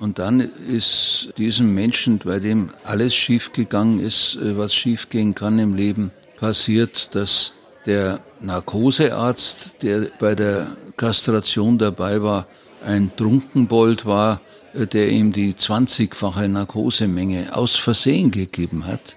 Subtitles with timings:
[0.00, 5.74] Und dann ist diesem Menschen, bei dem alles schiefgegangen ist, äh, was schiefgehen kann im
[5.74, 7.52] Leben, passiert, dass
[7.84, 12.46] der Narkosearzt, der bei der Kastration dabei war,
[12.84, 14.40] ein Trunkenbold war,
[14.72, 19.16] äh, der ihm die 20-fache Narkosemenge aus Versehen gegeben hat.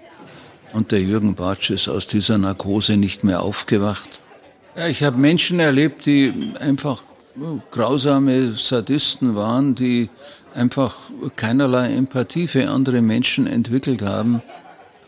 [0.74, 4.08] Und der Jürgen Bartsch ist aus dieser Narkose nicht mehr aufgewacht.
[4.90, 7.02] Ich habe Menschen erlebt, die einfach
[7.70, 10.08] grausame Sadisten waren, die
[10.54, 10.94] einfach
[11.36, 14.42] keinerlei Empathie für andere Menschen entwickelt haben.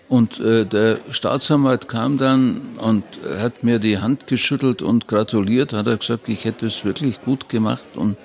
[0.09, 3.05] Und äh, der Staatsanwalt kam dann und
[3.41, 7.49] hat mir die Hand geschüttelt und gratuliert, hat er gesagt, ich hätte es wirklich gut
[7.49, 7.83] gemacht.
[7.97, 8.17] Und,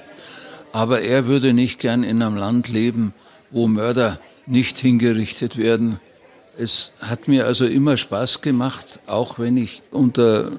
[0.72, 3.13] aber er würde nicht gern in einem Land leben,
[3.49, 5.99] wo Mörder nicht hingerichtet werden.
[6.58, 10.52] Es hat mir also immer Spaß gemacht, auch wenn ich unter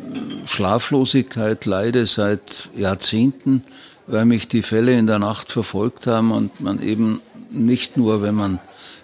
[0.47, 3.63] Schlaflosigkeit leide seit Jahrzehnten,
[4.07, 7.21] weil mich die Fälle in der Nacht verfolgt haben und man eben
[7.51, 8.59] nicht nur, wenn man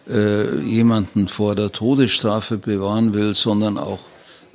[0.08, 4.00] äh, jemanden vor der Todesstrafe bewahren will, sondern auch,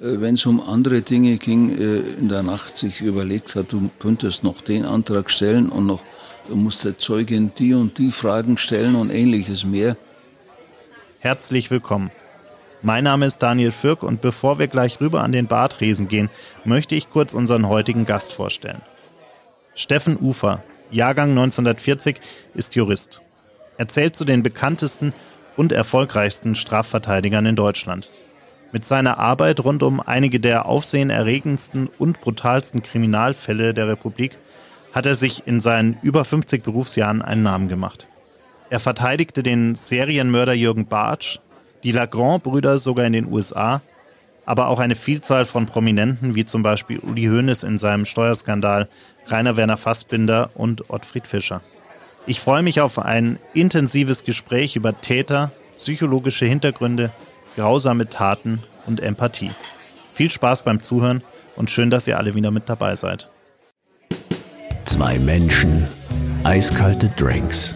[0.01, 3.91] äh, wenn es um andere Dinge ging, äh, in der Nacht sich überlegt hat, du
[3.99, 6.01] könntest noch den Antrag stellen und noch,
[6.49, 9.95] du musst der Zeugin die und die Fragen stellen und ähnliches mehr.
[11.19, 12.11] Herzlich willkommen.
[12.85, 16.29] Mein Name ist Daniel Fürk und bevor wir gleich rüber an den Badresen gehen,
[16.65, 18.81] möchte ich kurz unseren heutigen Gast vorstellen.
[19.73, 22.17] Steffen Ufer, Jahrgang 1940,
[22.53, 23.21] ist Jurist.
[23.77, 25.13] Er zählt zu den bekanntesten
[25.55, 28.09] und erfolgreichsten Strafverteidigern in Deutschland.
[28.73, 34.37] Mit seiner Arbeit rund um einige der aufsehenerregendsten und brutalsten Kriminalfälle der Republik
[34.91, 38.07] hat er sich in seinen über 50 Berufsjahren einen Namen gemacht.
[38.69, 41.39] Er verteidigte den Serienmörder Jürgen Bartsch,
[41.83, 43.81] die Lagrand-Brüder sogar in den USA,
[44.45, 48.89] aber auch eine Vielzahl von Prominenten wie zum Beispiel Uli Hoeneß in seinem Steuerskandal,
[49.27, 51.61] Rainer Werner Fassbinder und Ottfried Fischer.
[52.25, 57.11] Ich freue mich auf ein intensives Gespräch über Täter, psychologische Hintergründe,
[57.55, 59.51] grausame Taten und Empathie.
[60.13, 61.23] Viel Spaß beim Zuhören
[61.55, 63.29] und schön, dass ihr alle wieder mit dabei seid.
[64.85, 65.87] Zwei Menschen,
[66.43, 67.75] eiskalte Drinks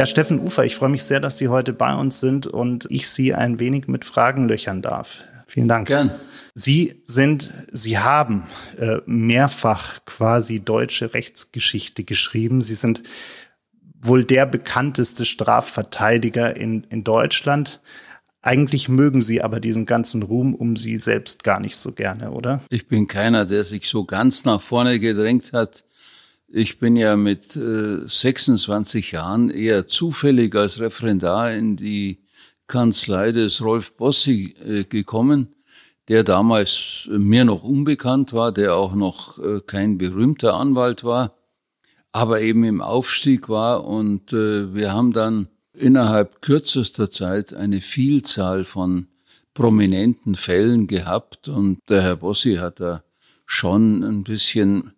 [0.00, 3.06] Ja, Steffen Ufer, ich freue mich sehr, dass Sie heute bei uns sind und ich
[3.06, 5.18] Sie ein wenig mit Fragen löchern darf.
[5.46, 5.88] Vielen Dank.
[5.88, 6.10] Gern.
[6.54, 8.46] Sie sind, Sie haben
[8.78, 12.62] äh, mehrfach quasi deutsche Rechtsgeschichte geschrieben.
[12.62, 13.02] Sie sind
[14.00, 17.82] wohl der bekannteste Strafverteidiger in, in Deutschland.
[18.40, 22.62] Eigentlich mögen Sie aber diesen ganzen Ruhm um Sie selbst gar nicht so gerne, oder?
[22.70, 25.84] Ich bin keiner, der sich so ganz nach vorne gedrängt hat.
[26.52, 32.24] Ich bin ja mit äh, 26 Jahren eher zufällig als Referendar in die
[32.66, 35.54] Kanzlei des Rolf Bossi äh, gekommen,
[36.08, 41.36] der damals mir noch unbekannt war, der auch noch äh, kein berühmter Anwalt war,
[42.10, 43.84] aber eben im Aufstieg war.
[43.84, 49.06] Und äh, wir haben dann innerhalb kürzester Zeit eine Vielzahl von
[49.54, 51.46] prominenten Fällen gehabt.
[51.46, 53.04] Und der Herr Bossi hat da
[53.46, 54.94] schon ein bisschen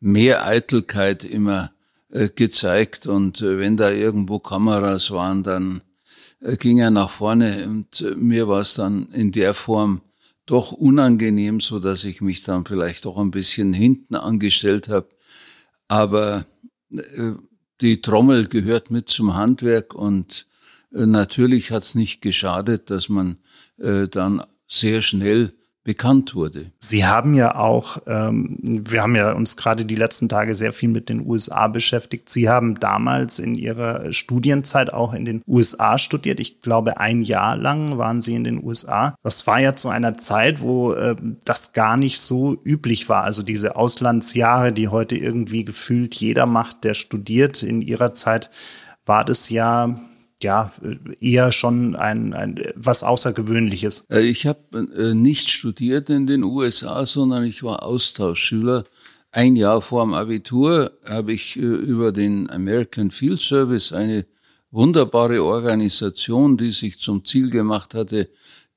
[0.00, 1.72] mehr Eitelkeit immer
[2.10, 3.06] äh, gezeigt.
[3.06, 5.82] Und äh, wenn da irgendwo Kameras waren, dann
[6.40, 7.66] äh, ging er nach vorne.
[7.66, 10.02] Und mir war es dann in der Form
[10.46, 15.08] doch unangenehm, so dass ich mich dann vielleicht doch ein bisschen hinten angestellt habe.
[15.88, 16.46] Aber
[17.80, 19.92] die Trommel gehört mit zum Handwerk.
[19.92, 20.46] Und
[20.92, 23.38] natürlich hat es nicht geschadet, dass man
[23.76, 25.52] dann sehr schnell
[25.86, 26.72] bekannt wurde.
[26.80, 30.88] Sie haben ja auch, ähm, wir haben ja uns gerade die letzten Tage sehr viel
[30.88, 32.28] mit den USA beschäftigt.
[32.28, 36.40] Sie haben damals in Ihrer Studienzeit auch in den USA studiert.
[36.40, 39.14] Ich glaube, ein Jahr lang waren Sie in den USA.
[39.22, 43.22] Das war ja zu einer Zeit, wo äh, das gar nicht so üblich war.
[43.22, 47.62] Also diese Auslandsjahre, die heute irgendwie gefühlt jeder macht, der studiert.
[47.62, 48.50] In Ihrer Zeit
[49.06, 49.94] war das ja
[50.42, 50.72] ja
[51.20, 54.06] eher schon ein, ein was Außergewöhnliches.
[54.10, 58.84] Äh, ich habe äh, nicht studiert in den USA, sondern ich war Austauschschüler.
[59.30, 64.26] Ein Jahr vor dem Abitur habe ich äh, über den American Field Service eine
[64.70, 68.28] wunderbare Organisation, die sich zum Ziel gemacht hatte,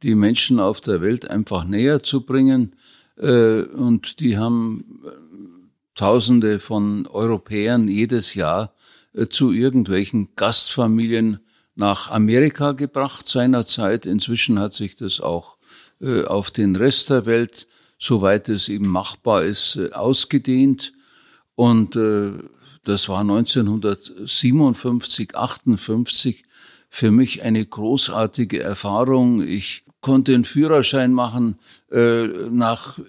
[0.02, 2.76] die Menschen auf der Welt einfach näher zu bringen.
[3.18, 5.02] Und die haben
[5.94, 8.74] Tausende von Europäern jedes Jahr
[9.30, 11.40] zu irgendwelchen Gastfamilien
[11.80, 14.06] nach Amerika gebracht seinerzeit.
[14.06, 15.56] Inzwischen hat sich das auch
[16.02, 17.68] äh, auf den Rest der Welt,
[17.98, 20.92] soweit es eben machbar ist, äh, ausgedehnt.
[21.56, 22.34] Und äh,
[22.84, 26.44] das war 1957, 58
[26.90, 29.42] für mich eine großartige Erfahrung.
[29.42, 31.60] Ich konnte einen Führerschein machen
[31.92, 33.00] äh, nach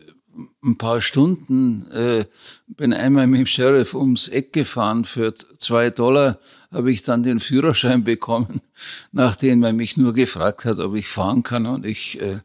[0.64, 1.90] ein paar Stunden.
[1.90, 2.26] Äh,
[2.68, 5.04] bin einmal mit dem Sheriff ums Eck gefahren.
[5.04, 6.38] Für zwei Dollar
[6.70, 8.60] habe ich dann den Führerschein bekommen,
[9.12, 11.66] nachdem er mich nur gefragt hat, ob ich fahren kann.
[11.66, 12.40] Und ich äh,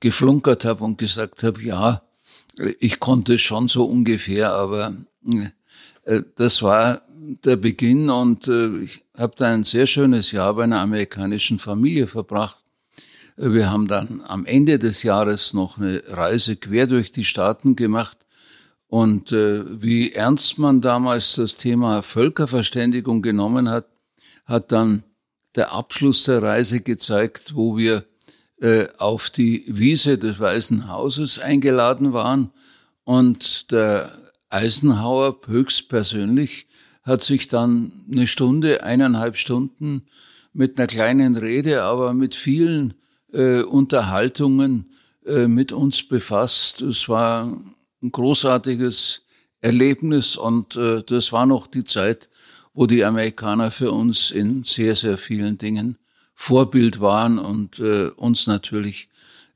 [0.00, 2.02] geflunkert habe und gesagt habe, ja,
[2.78, 4.94] ich konnte schon so ungefähr, aber
[6.04, 7.02] äh, das war
[7.44, 12.06] der Beginn und äh, ich habe da ein sehr schönes Jahr bei einer amerikanischen Familie
[12.06, 12.63] verbracht.
[13.36, 18.18] Wir haben dann am Ende des Jahres noch eine Reise quer durch die Staaten gemacht.
[18.86, 23.86] Und äh, wie ernst man damals das Thema Völkerverständigung genommen hat,
[24.44, 25.02] hat dann
[25.56, 28.04] der Abschluss der Reise gezeigt, wo wir
[28.60, 32.52] äh, auf die Wiese des Weißen Hauses eingeladen waren.
[33.02, 34.12] Und der
[34.48, 36.68] Eisenhower höchstpersönlich
[37.02, 40.06] hat sich dann eine Stunde, eineinhalb Stunden
[40.52, 42.94] mit einer kleinen Rede, aber mit vielen
[43.34, 44.90] äh, Unterhaltungen
[45.26, 46.80] äh, mit uns befasst.
[46.80, 47.44] Es war
[48.02, 49.22] ein großartiges
[49.60, 52.28] Erlebnis und äh, das war noch die Zeit,
[52.72, 55.98] wo die Amerikaner für uns in sehr, sehr vielen Dingen
[56.34, 59.08] Vorbild waren und äh, uns natürlich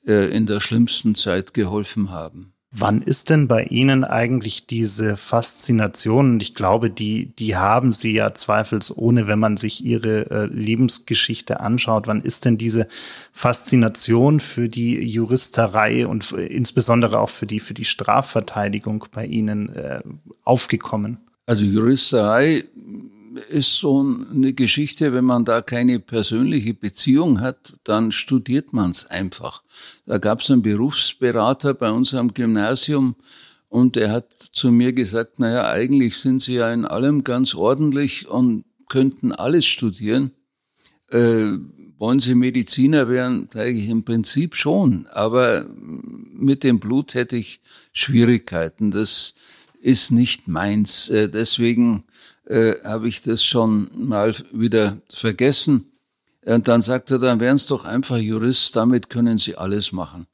[0.07, 2.55] äh, in der schlimmsten Zeit geholfen haben.
[2.71, 6.33] Wann ist denn bei Ihnen eigentlich diese Faszination?
[6.33, 11.61] Und ich glaube, die, die haben Sie ja zweifelsohne, wenn man sich Ihre äh, Lebensgeschichte
[11.61, 12.07] anschaut.
[12.07, 12.87] Wann ist denn diese
[13.33, 20.01] Faszination für die Juristerei und insbesondere auch für die, für die Strafverteidigung bei Ihnen äh,
[20.45, 21.19] aufgekommen?
[21.47, 22.65] Also Juristerei
[23.51, 29.07] ist so eine Geschichte, wenn man da keine persönliche Beziehung hat, dann studiert man es
[29.07, 29.63] einfach.
[30.07, 33.17] Da gab es einen Berufsberater bei uns am Gymnasium
[33.69, 38.29] und der hat zu mir gesagt, naja, eigentlich sind Sie ja in allem ganz ordentlich
[38.29, 40.33] und könnten alles studieren.
[41.11, 41.53] Äh,
[41.99, 43.49] wollen Sie Mediziner werden?
[43.53, 47.61] Sage ich im Prinzip schon, aber mit dem Blut hätte ich
[47.93, 48.91] Schwierigkeiten.
[48.91, 49.35] Das
[49.81, 51.11] ist nicht meins.
[51.11, 52.05] Äh, deswegen
[52.49, 55.93] äh, habe ich das schon mal wieder vergessen.
[56.45, 60.27] Und dann sagte er, dann wären es doch einfach Jurist, damit können Sie alles machen.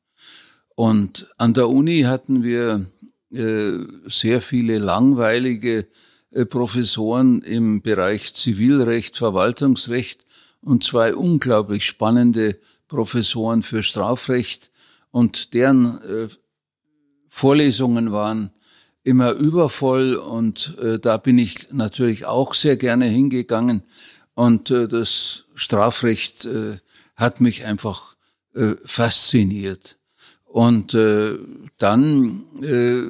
[0.76, 2.86] Und an der Uni hatten wir
[3.32, 5.88] äh, sehr viele langweilige
[6.30, 10.24] äh, Professoren im Bereich Zivilrecht, Verwaltungsrecht
[10.60, 14.70] und zwei unglaublich spannende Professoren für Strafrecht.
[15.10, 16.28] Und deren äh,
[17.28, 18.52] Vorlesungen waren
[19.04, 23.84] immer übervoll und äh, da bin ich natürlich auch sehr gerne hingegangen
[24.34, 26.78] und äh, das Strafrecht äh,
[27.14, 28.16] hat mich einfach
[28.54, 29.96] äh, fasziniert.
[30.44, 31.38] Und äh,
[31.78, 33.02] dann äh,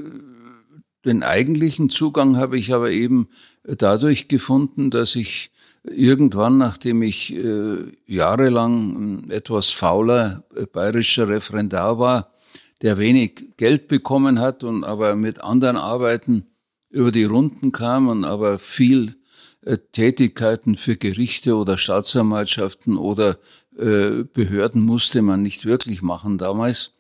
[1.07, 3.29] den eigentlichen Zugang habe ich aber eben
[3.63, 5.51] dadurch gefunden, dass ich
[5.85, 7.77] irgendwann, nachdem ich äh,
[8.07, 12.33] jahrelang etwas fauler äh, bayerischer Referendar war,
[12.83, 16.47] der wenig Geld bekommen hat und aber mit anderen Arbeiten
[16.91, 19.17] über die Runden kam und aber viel
[19.63, 23.39] äh, Tätigkeiten für Gerichte oder Staatsanwaltschaften oder
[23.77, 26.93] äh, Behörden musste man nicht wirklich machen damals,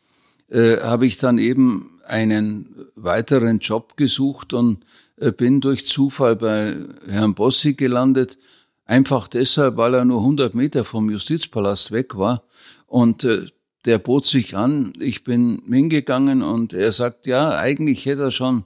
[0.49, 4.85] äh, habe ich dann eben einen weiteren Job gesucht und
[5.17, 6.77] äh, bin durch Zufall bei
[7.07, 8.39] Herrn Bossi gelandet,
[8.85, 12.43] einfach deshalb, weil er nur 100 Meter vom Justizpalast weg war
[12.87, 13.47] und äh,
[13.85, 14.93] der bot sich an.
[14.99, 18.65] Ich bin hingegangen und er sagt, ja, eigentlich hätte er schon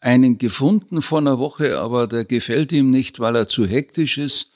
[0.00, 4.50] einen gefunden vor einer Woche, aber der gefällt ihm nicht, weil er zu hektisch ist.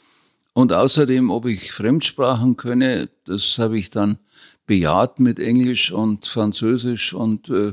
[0.53, 4.19] Und außerdem, ob ich Fremdsprachen könne, das habe ich dann
[4.67, 7.73] bejaht mit Englisch und Französisch und äh,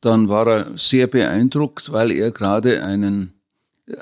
[0.00, 3.34] dann war er sehr beeindruckt, weil er gerade einen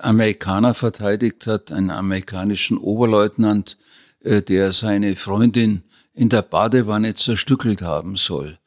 [0.00, 3.78] Amerikaner verteidigt hat, einen amerikanischen Oberleutnant,
[4.20, 5.84] äh, der seine Freundin
[6.18, 8.58] in der Badewanne zerstückelt haben soll.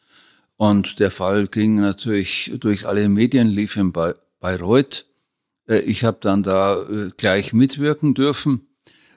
[0.55, 5.05] Und der Fall ging natürlich durch alle Medien, lief in Bayreuth.
[5.67, 8.67] Äh, ich habe dann da äh, gleich mitwirken dürfen,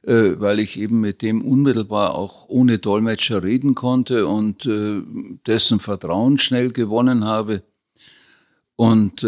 [0.03, 4.69] äh, weil ich eben mit dem unmittelbar auch ohne Dolmetscher reden konnte und
[5.47, 7.63] dessen Vertrauen schnell gewonnen habe.
[8.77, 9.23] Und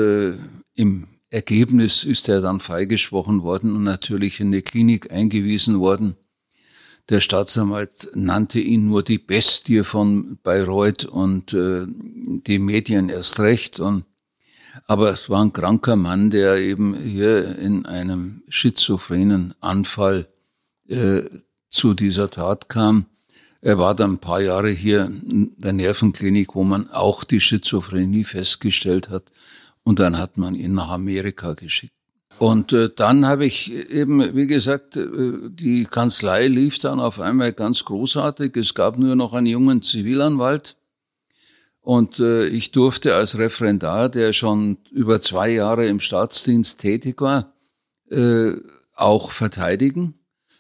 [0.75, 6.17] im Ergebnis ist er dann freigesprochen worden und natürlich in eine Klinik eingewiesen worden.
[7.09, 13.79] Der Staatsanwalt nannte ihn nur die Bestie von Bayreuth und äh, die Medien erst recht.
[13.79, 14.05] Und
[14.87, 20.27] Aber es war ein kranker Mann, der eben hier in einem schizophrenen Anfall
[20.89, 21.23] äh,
[21.69, 23.07] zu dieser Tat kam.
[23.61, 28.25] Er war dann ein paar Jahre hier in der Nervenklinik, wo man auch die Schizophrenie
[28.25, 29.33] festgestellt hat.
[29.85, 31.96] Und dann hat man ihn nach Amerika geschickt.
[32.39, 35.09] Und äh, dann habe ich eben, wie gesagt, äh,
[35.49, 38.57] die Kanzlei lief dann auf einmal ganz großartig.
[38.57, 40.77] Es gab nur noch einen jungen Zivilanwalt.
[41.81, 47.53] Und äh, ich durfte als Referendar, der schon über zwei Jahre im Staatsdienst tätig war,
[48.11, 48.53] äh,
[48.95, 50.15] auch verteidigen,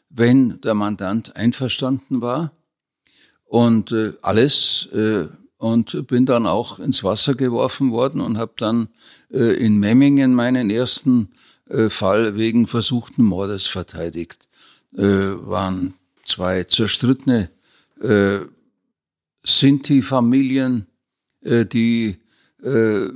[0.08, 2.52] wenn der Mandant einverstanden war.
[3.44, 5.26] Und äh, alles äh,
[5.58, 8.88] und bin dann auch ins Wasser geworfen worden und habe dann
[9.30, 11.30] äh, in Memmingen meinen ersten
[11.88, 14.48] Fall wegen versuchten Mordes verteidigt.
[14.96, 15.94] Äh, waren
[16.24, 17.50] zwei zerstrittene
[18.00, 18.38] äh,
[19.44, 20.86] Sinti-Familien,
[21.42, 22.18] äh, die
[22.62, 23.08] äh,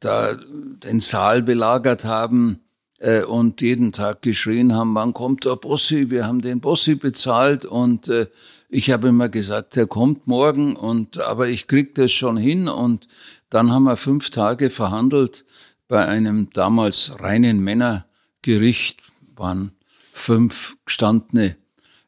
[0.00, 2.60] da den Saal belagert haben
[2.98, 6.10] äh, und jeden Tag geschrien haben, wann kommt der Bossi?
[6.10, 8.26] Wir haben den Bossi bezahlt und äh,
[8.68, 13.08] ich habe immer gesagt, er kommt morgen und aber ich krieg das schon hin und
[13.50, 15.44] dann haben wir fünf Tage verhandelt
[15.90, 19.00] bei einem damals reinen Männergericht,
[19.34, 19.72] waren
[20.12, 21.56] fünf gestandene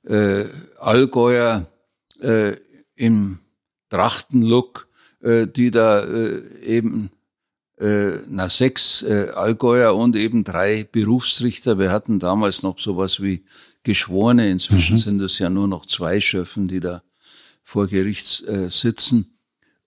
[0.05, 0.45] äh,
[0.79, 1.67] Allgäuer
[2.21, 2.53] äh,
[2.95, 3.41] im
[3.91, 4.87] Trachtenlook,
[5.21, 7.11] äh, die da äh, eben
[7.81, 11.81] äh, na sechs äh, Allgäuer und eben drei Berufsrichter.
[11.81, 13.43] Wir hatten damals noch sowas wie
[13.83, 14.49] Geschworene.
[14.49, 15.01] Inzwischen mhm.
[15.01, 17.03] sind es ja nur noch zwei Schöffen, die da
[17.65, 19.37] vor Gericht äh, sitzen.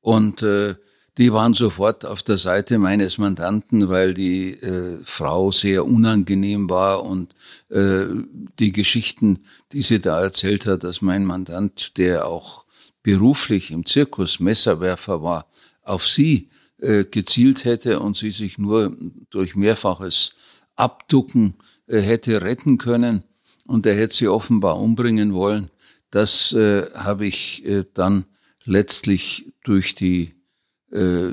[0.02, 0.76] Und äh,
[1.18, 7.04] die waren sofort auf der Seite meines Mandanten, weil die äh, Frau sehr unangenehm war
[7.04, 7.36] und
[7.70, 8.06] äh,
[8.60, 9.40] die Geschichten,
[9.72, 12.66] die sie da erzählt hat, dass mein Mandant, der auch
[13.02, 15.48] beruflich im Zirkus Messerwerfer war,
[15.84, 18.96] auf sie äh, gezielt hätte und sie sich nur
[19.30, 20.34] durch mehrfaches
[20.76, 21.56] Abducken
[21.88, 23.24] äh, hätte retten können
[23.66, 25.70] und er hätte sie offenbar umbringen wollen.
[26.12, 28.26] Das äh, habe ich äh, dann
[28.66, 30.35] letztlich durch die
[30.92, 31.32] äh,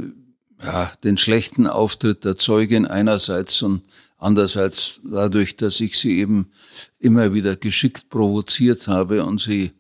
[0.62, 3.82] ja, den schlechten Auftritt der Zeugin einerseits und
[4.16, 6.52] andererseits dadurch, dass ich sie eben
[6.98, 9.72] immer wieder geschickt provoziert habe und sie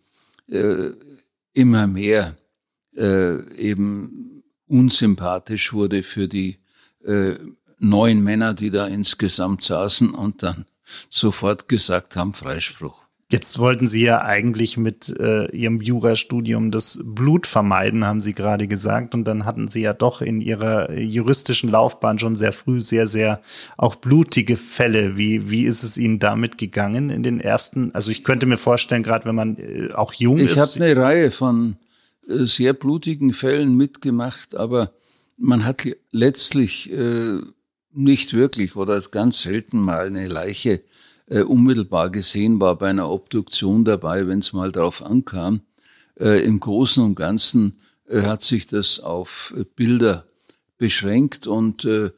[0.48, 0.90] äh,
[1.52, 2.36] immer mehr
[2.96, 6.58] äh, eben unsympathisch wurde für die
[7.04, 7.36] äh,
[7.78, 10.66] neun Männer, die da insgesamt saßen und dann
[11.10, 13.01] sofort gesagt haben, Freispruch.
[13.32, 18.68] Jetzt wollten Sie ja eigentlich mit äh, Ihrem Jurastudium das Blut vermeiden, haben Sie gerade
[18.68, 19.14] gesagt.
[19.14, 23.40] Und dann hatten Sie ja doch in Ihrer juristischen Laufbahn schon sehr früh sehr, sehr
[23.78, 25.16] auch blutige Fälle.
[25.16, 27.90] Wie, wie ist es Ihnen damit gegangen in den ersten?
[27.94, 30.52] Also ich könnte mir vorstellen, gerade wenn man äh, auch jung ich ist.
[30.52, 31.78] Ich habe eine Reihe von
[32.28, 34.92] äh, sehr blutigen Fällen mitgemacht, aber
[35.38, 37.38] man hat letztlich äh,
[37.94, 40.82] nicht wirklich oder ganz selten mal eine Leiche
[41.32, 45.62] äh, unmittelbar gesehen war bei einer Obduktion dabei, wenn es mal darauf ankam.
[46.20, 50.26] Äh, Im Großen und Ganzen äh, hat sich das auf äh, Bilder
[50.76, 52.10] beschränkt und äh,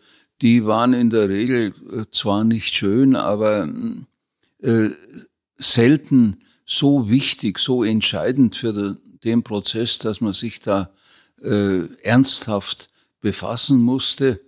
[0.42, 3.68] die waren in der Regel äh, zwar nicht schön, aber
[5.58, 10.90] selten so wichtig, so entscheidend für den Prozess, dass man sich da
[11.42, 12.88] ernsthaft
[13.20, 14.40] befassen musste.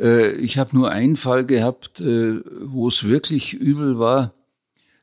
[0.00, 4.34] Äh, ich habe nur einen Fall gehabt, äh, wo es wirklich übel war.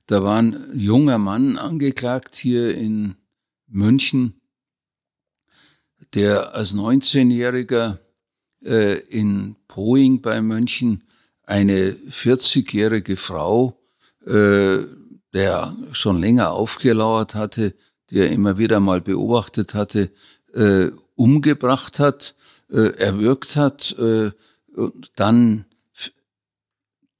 [0.07, 3.15] Da war ein junger Mann angeklagt hier in
[3.67, 4.41] München,
[6.13, 7.99] der als 19-Jähriger
[8.63, 11.03] äh, in Poing bei München
[11.43, 13.79] eine 40-jährige Frau,
[14.25, 17.73] der schon länger aufgelauert hatte,
[18.09, 20.11] die er immer wieder mal beobachtet hatte,
[21.15, 22.35] umgebracht hat,
[22.67, 23.95] erwürgt hat,
[25.15, 25.65] dann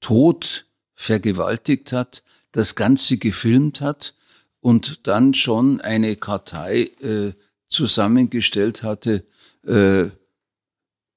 [0.00, 2.22] tot vergewaltigt hat,
[2.52, 4.14] das Ganze gefilmt hat
[4.60, 7.32] und dann schon eine Kartei äh,
[7.68, 9.24] zusammengestellt hatte,
[9.66, 10.06] äh,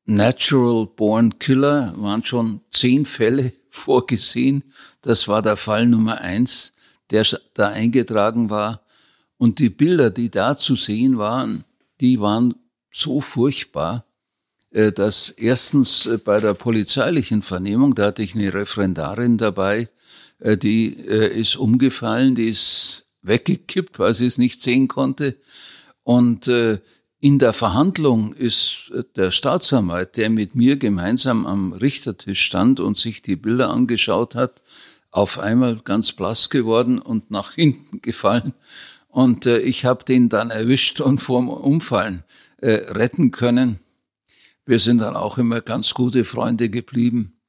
[0.06, 4.64] Natural Born Killer, waren schon zehn Fälle vorgesehen.
[5.02, 6.74] Das war der Fall Nummer eins,
[7.12, 8.82] der da eingetragen war.
[9.38, 11.64] Und die Bilder, die da zu sehen waren,
[12.00, 12.56] die waren
[12.92, 14.06] so furchtbar,
[14.72, 19.90] dass erstens äh, bei der polizeilichen Vernehmung, da hatte ich eine Referendarin dabei,
[20.40, 25.38] äh, die ist umgefallen, die ist weggekippt, weil sie es nicht sehen konnte.
[26.04, 26.48] Und
[27.20, 33.22] in der Verhandlung ist der Staatsanwalt, der mit mir gemeinsam am Richtertisch stand und sich
[33.22, 34.64] die Bilder angeschaut hat,
[35.12, 38.54] auf einmal ganz blass geworden und nach hinten gefallen.
[39.10, 42.24] Und ich habe den dann erwischt und vorm Umfallen
[42.60, 43.80] retten können
[44.66, 47.42] Wir sind dann auch immer ganz gute Freunde geblieben.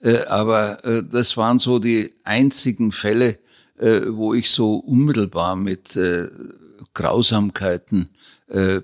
[0.00, 3.38] Äh, aber äh, das waren so die einzigen Fälle,
[3.78, 5.98] äh, wo ich so unmittelbar mit
[6.94, 8.08] Grausamkeiten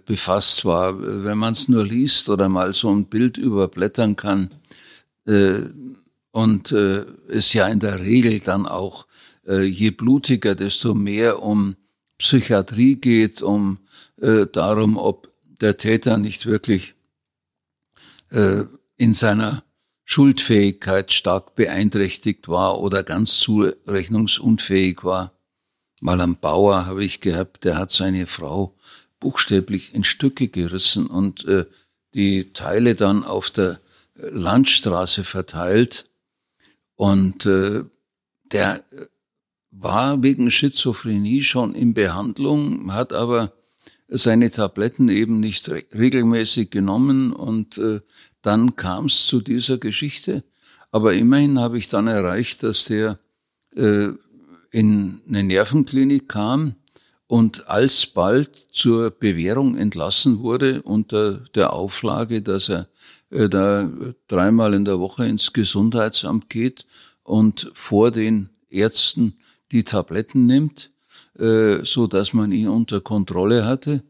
[0.04, 1.00] befasst war.
[1.24, 4.50] Wenn man es nur liest oder mal so ein Bild überblättern kann
[6.32, 9.06] und es ja in der Regel dann auch
[9.46, 11.76] je blutiger, desto mehr um
[12.18, 13.78] Psychiatrie geht, um
[14.16, 15.28] darum, ob
[15.60, 16.94] der Täter nicht wirklich
[18.32, 18.64] äh,
[18.96, 19.64] in seiner
[20.04, 25.32] Schuldfähigkeit stark beeinträchtigt war oder ganz zurechnungsunfähig war.
[26.00, 28.74] Mal am Bauer habe ich gehabt, der hat seine Frau
[29.20, 31.66] buchstäblich in Stücke gerissen und äh,
[32.14, 33.80] die Teile dann auf der
[34.14, 36.06] Landstraße verteilt.
[36.96, 37.84] Und äh,
[38.52, 38.84] der
[39.70, 43.52] war wegen Schizophrenie schon in Behandlung, hat aber
[44.12, 48.00] seine Tabletten eben nicht re regelmäßig genommen und äh,
[48.42, 50.44] dann kam es zu dieser Geschichte.
[50.90, 53.18] Aber immerhin habe ich dann erreicht, dass der
[53.74, 54.08] äh,
[54.70, 56.74] in eine Nervenklinik kam
[57.26, 62.88] und alsbald zur Bewährung entlassen wurde unter der Auflage, dass er
[63.30, 63.90] äh, da
[64.28, 66.86] dreimal in der Woche ins Gesundheitsamt geht
[67.22, 69.38] und vor den Ärzten
[69.72, 70.91] die Tabletten nimmt,
[71.34, 74.02] so dass man ihn unter Kontrolle hatte.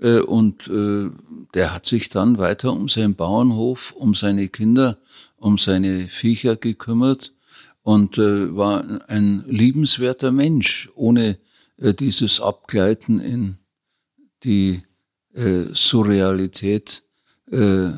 [0.00, 1.10] Äh, und äh,
[1.54, 4.98] der hat sich dann weiter um seinen Bauernhof, um seine Kinder,
[5.36, 7.34] um seine Viecher gekümmert
[7.82, 11.38] und äh, war ein liebenswerter Mensch, ohne
[11.76, 13.58] äh, dieses Abgleiten in
[14.44, 14.82] die
[15.34, 17.02] äh, Surrealität,
[17.50, 17.90] äh,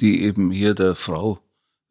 [0.00, 1.40] die eben hier der Frau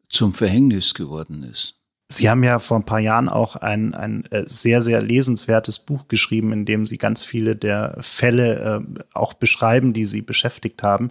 [0.08, 1.74] zum Verhängnis geworden ist.
[2.08, 6.06] Sie haben ja vor ein paar Jahren auch ein, ein äh, sehr, sehr lesenswertes Buch
[6.06, 11.10] geschrieben, in dem Sie ganz viele der Fälle äh, auch beschreiben, die Sie beschäftigt haben.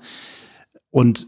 [0.91, 1.27] Und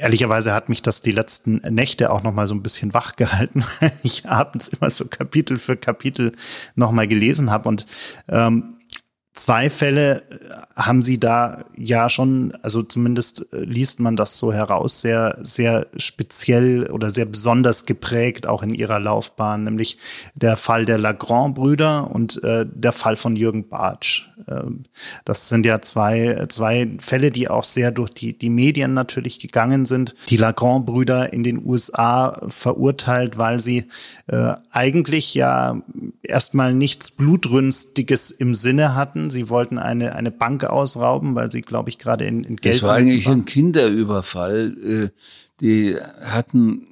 [0.00, 3.64] ehrlicherweise hat mich das die letzten Nächte auch noch mal so ein bisschen wach gehalten,
[3.80, 6.32] weil ich abends immer so Kapitel für Kapitel
[6.74, 7.68] noch mal gelesen habe.
[7.68, 7.86] Und
[8.28, 8.75] ähm,
[9.36, 14.52] zwei Fälle äh, haben Sie da ja schon, also zumindest äh, liest man das so
[14.52, 19.98] heraus, sehr, sehr speziell oder sehr besonders geprägt, auch in Ihrer Laufbahn, nämlich
[20.34, 24.28] der Fall der Lagrand-Brüder und äh, der Fall von Jürgen Bartsch.
[24.48, 24.84] Ähm,
[25.24, 29.86] das sind ja zwei, zwei Fälle, die auch sehr durch die, die Medien natürlich gegangen
[29.86, 30.14] sind.
[30.28, 33.84] Die Lagrand-Brüder in den USA verurteilt, weil sie
[34.26, 35.80] äh, eigentlich ja
[36.28, 39.30] erstmal nichts Blutrünstiges im Sinne hatten.
[39.30, 42.76] Sie wollten eine, eine Bank ausrauben, weil sie, glaube ich, gerade in, in Geld.
[42.76, 44.76] Das war eigentlich ein Kinderüberfall.
[44.82, 45.08] Äh,
[45.60, 46.86] die hatten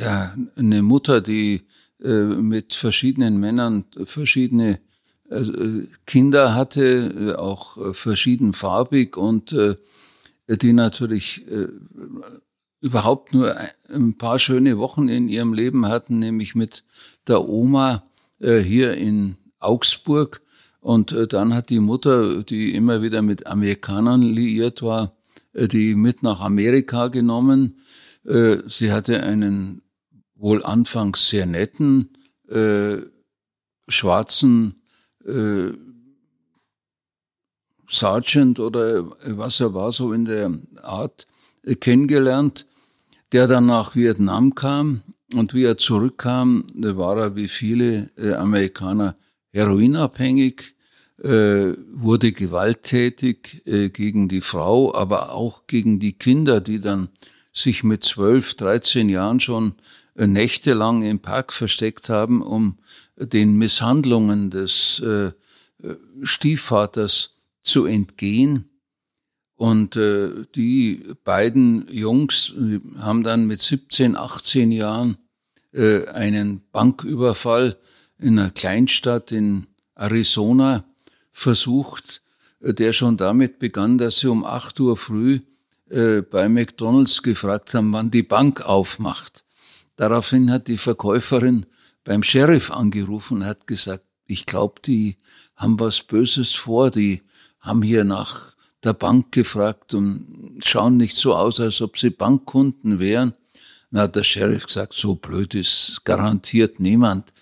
[0.00, 1.62] ja eine Mutter, die
[2.02, 4.80] äh, mit verschiedenen Männern verschiedene
[5.30, 5.42] äh,
[6.06, 9.54] Kinder hatte, auch verschiedenfarbig und
[10.48, 11.46] die natürlich
[12.80, 13.54] überhaupt nur
[13.94, 16.84] ein paar schöne Wochen in ihrem Leben hatten, nämlich mit
[17.28, 18.02] der Oma
[18.42, 20.42] hier in Augsburg
[20.82, 25.16] und äh, dann hat die Mutter, die immer wieder mit Amerikanern liiert war,
[25.52, 27.78] äh, die mit nach Amerika genommen.
[28.26, 29.82] Äh, sie hatte einen
[30.34, 32.16] wohl anfangs sehr netten,
[32.48, 32.96] äh,
[33.86, 34.82] schwarzen
[35.24, 35.70] äh,
[37.88, 40.50] Sergeant oder was er war, so in der
[40.82, 41.28] Art,
[41.62, 42.66] äh, kennengelernt,
[43.30, 45.02] der dann nach Vietnam kam.
[45.32, 49.16] Und wie er zurückkam, war er wie viele Amerikaner
[49.52, 50.74] heroinabhängig,
[51.22, 57.10] äh, wurde gewalttätig äh, gegen die Frau, aber auch gegen die Kinder, die dann
[57.52, 59.74] sich mit zwölf, dreizehn Jahren schon
[60.16, 62.78] äh, nächtelang im Park versteckt haben, um
[63.16, 65.32] den Misshandlungen des äh, äh
[66.22, 68.68] Stiefvaters zu entgehen.
[69.54, 75.18] Und äh, die beiden Jungs äh, haben dann mit 17, 18 Jahren
[75.72, 77.76] äh, einen Banküberfall
[78.18, 80.84] in einer Kleinstadt in Arizona
[81.32, 82.22] versucht,
[82.60, 85.40] äh, der schon damit begann, dass sie um 8 Uhr früh
[85.90, 89.44] äh, bei McDonald's gefragt haben, wann die Bank aufmacht.
[89.96, 91.66] Daraufhin hat die Verkäuferin
[92.04, 95.16] beim Sheriff angerufen und hat gesagt, ich glaube, die
[95.56, 97.22] haben was Böses vor, die
[97.60, 102.98] haben hier nach der Bank gefragt und schauen nicht so aus, als ob sie Bankkunden
[102.98, 103.34] wären.
[103.92, 107.32] Na, hat der Sheriff gesagt, so blöd ist garantiert niemand.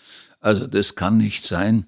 [0.41, 1.87] Also das kann nicht sein.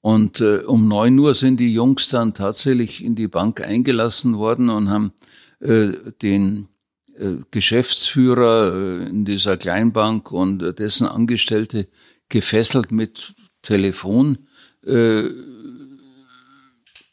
[0.00, 4.68] Und äh, um neun Uhr sind die Jungs dann tatsächlich in die Bank eingelassen worden
[4.68, 5.12] und haben
[5.60, 6.68] äh, den
[7.14, 11.88] äh, Geschäftsführer äh, in dieser Kleinbank und dessen Angestellte
[12.28, 14.38] gefesselt mit Telefon.
[14.84, 15.30] Äh,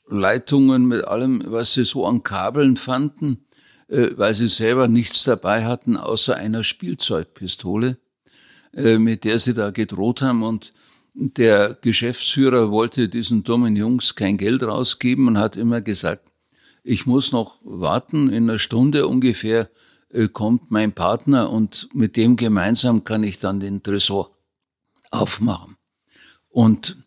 [0.08, 3.45] Leitungen mit allem, was sie so an Kabeln fanden.
[3.88, 7.98] Äh, weil sie selber nichts dabei hatten außer einer Spielzeugpistole,
[8.74, 10.44] äh, mit der sie da gedroht haben.
[10.44, 10.74] Und
[11.14, 16.30] der Geschäftsführer wollte diesen dummen Jungs kein Geld rausgeben und hat immer gesagt,
[16.84, 19.70] ich muss noch warten, in einer Stunde ungefähr
[20.10, 24.36] äh, kommt mein Partner und mit dem gemeinsam kann ich dann den Tresor
[25.12, 25.78] aufmachen.
[26.50, 26.98] Und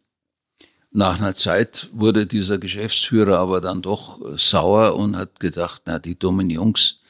[0.91, 5.99] nach einer Zeit wurde dieser Geschäftsführer aber dann doch äh, sauer und hat gedacht, na,
[5.99, 7.01] die dummen Jungs,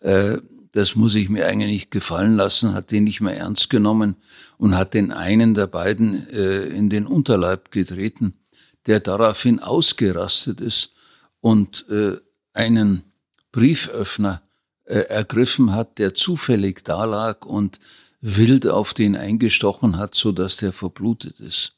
[0.00, 0.38] äh,
[0.72, 4.16] das muss ich mir eigentlich nicht gefallen lassen, hat den nicht mehr ernst genommen
[4.58, 8.34] und hat den einen der beiden äh, in den Unterleib getreten,
[8.86, 10.92] der daraufhin ausgerastet ist
[11.40, 12.16] und äh,
[12.52, 13.04] einen
[13.52, 14.42] Brieföffner
[14.84, 17.78] äh, ergriffen hat, der zufällig da lag und
[18.20, 21.77] wild auf den eingestochen hat, so dass der verblutet ist.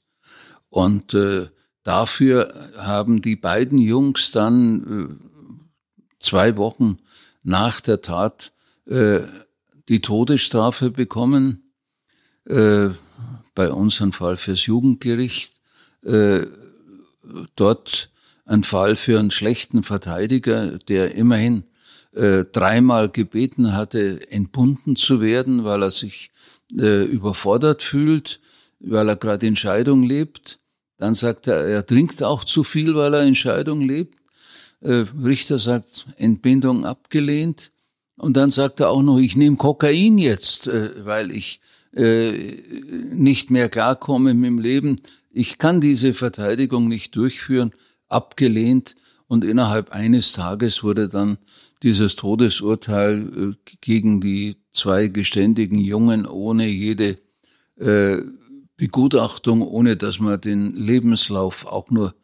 [0.70, 1.48] Und äh,
[1.83, 6.98] dafür haben die beiden Jungs dann äh, zwei Wochen
[7.42, 8.52] nach der Tat
[8.87, 9.20] äh,
[9.88, 11.74] die Todesstrafe bekommen,
[12.46, 12.90] äh,
[13.54, 15.61] bei unserem Fall fürs Jugendgericht.
[16.04, 16.46] Äh,
[17.56, 18.11] dort
[18.46, 21.64] ein Fall für einen schlechten Verteidiger, der immerhin
[22.12, 26.30] äh, dreimal gebeten hatte, entbunden zu werden, weil er sich
[26.72, 28.40] äh, überfordert fühlt,
[28.80, 30.60] weil er gerade in Scheidung lebt.
[31.01, 34.19] Dann sagt er, er trinkt auch zu viel, weil er in Scheidung lebt.
[34.83, 37.73] Äh, Richter sagt, Entbindung abgelehnt.
[38.19, 41.63] Und dann sagt er auch noch, ich nehme Kokain jetzt, äh, weil ich
[41.95, 42.33] äh,
[43.15, 45.01] nicht mehr klarkomme mit dem Leben.
[45.31, 47.73] Ich kann diese Verteidigung nicht durchführen,
[48.09, 48.95] abgelehnt.
[49.27, 51.39] Und innerhalb eines Tages wurde dann
[51.83, 57.17] dieses Todesurteil äh, gegen die zwei geständigen Jungen ohne jede
[57.79, 58.19] äh,
[58.81, 62.14] Begutachtung, ohne dass man den Lebenslauf auch nur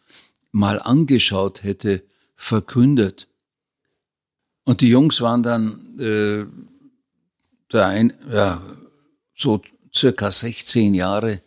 [0.52, 2.02] mal angeschaut hätte,
[2.34, 3.28] verkündet.
[4.64, 6.46] Und die Jungs waren dann äh,
[7.70, 8.62] der ein, ja,
[9.34, 9.60] so
[9.94, 11.42] circa 16 Jahre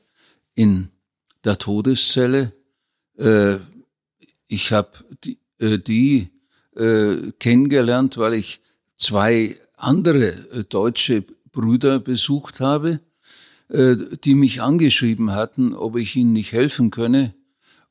[0.54, 0.90] in
[1.44, 2.54] der Todeszelle.
[3.18, 3.58] Äh,
[4.48, 4.92] ich habe
[5.24, 6.30] die, äh, die
[6.76, 8.62] äh, kennengelernt, weil ich
[8.96, 13.00] zwei andere äh, deutsche Brüder besucht habe,
[13.70, 17.34] äh, die mich angeschrieben hatten, ob ich ihnen nicht helfen könne.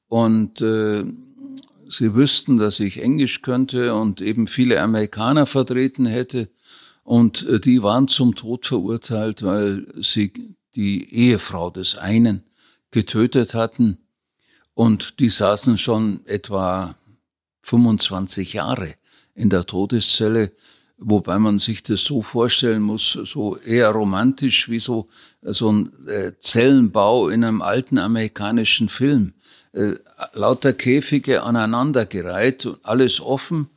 [0.09, 1.05] Und äh,
[1.89, 6.49] sie wüssten, dass ich Englisch könnte und eben viele Amerikaner vertreten hätte.
[7.05, 10.33] Und äh, die waren zum Tod verurteilt, weil sie
[10.75, 12.43] die Ehefrau des einen
[12.91, 13.99] getötet hatten.
[14.75, 16.97] Und die saßen schon etwa
[17.63, 18.95] 25 Jahre
[19.35, 20.53] in der Todeszelle,
[20.99, 25.09] wobei man sich das so vorstellen muss, so eher romantisch wie so,
[25.43, 29.33] so ein äh, Zellenbau in einem alten amerikanischen Film.
[29.73, 29.95] Äh,
[30.35, 33.69] lauter Käfige aneinandergereiht, alles offen,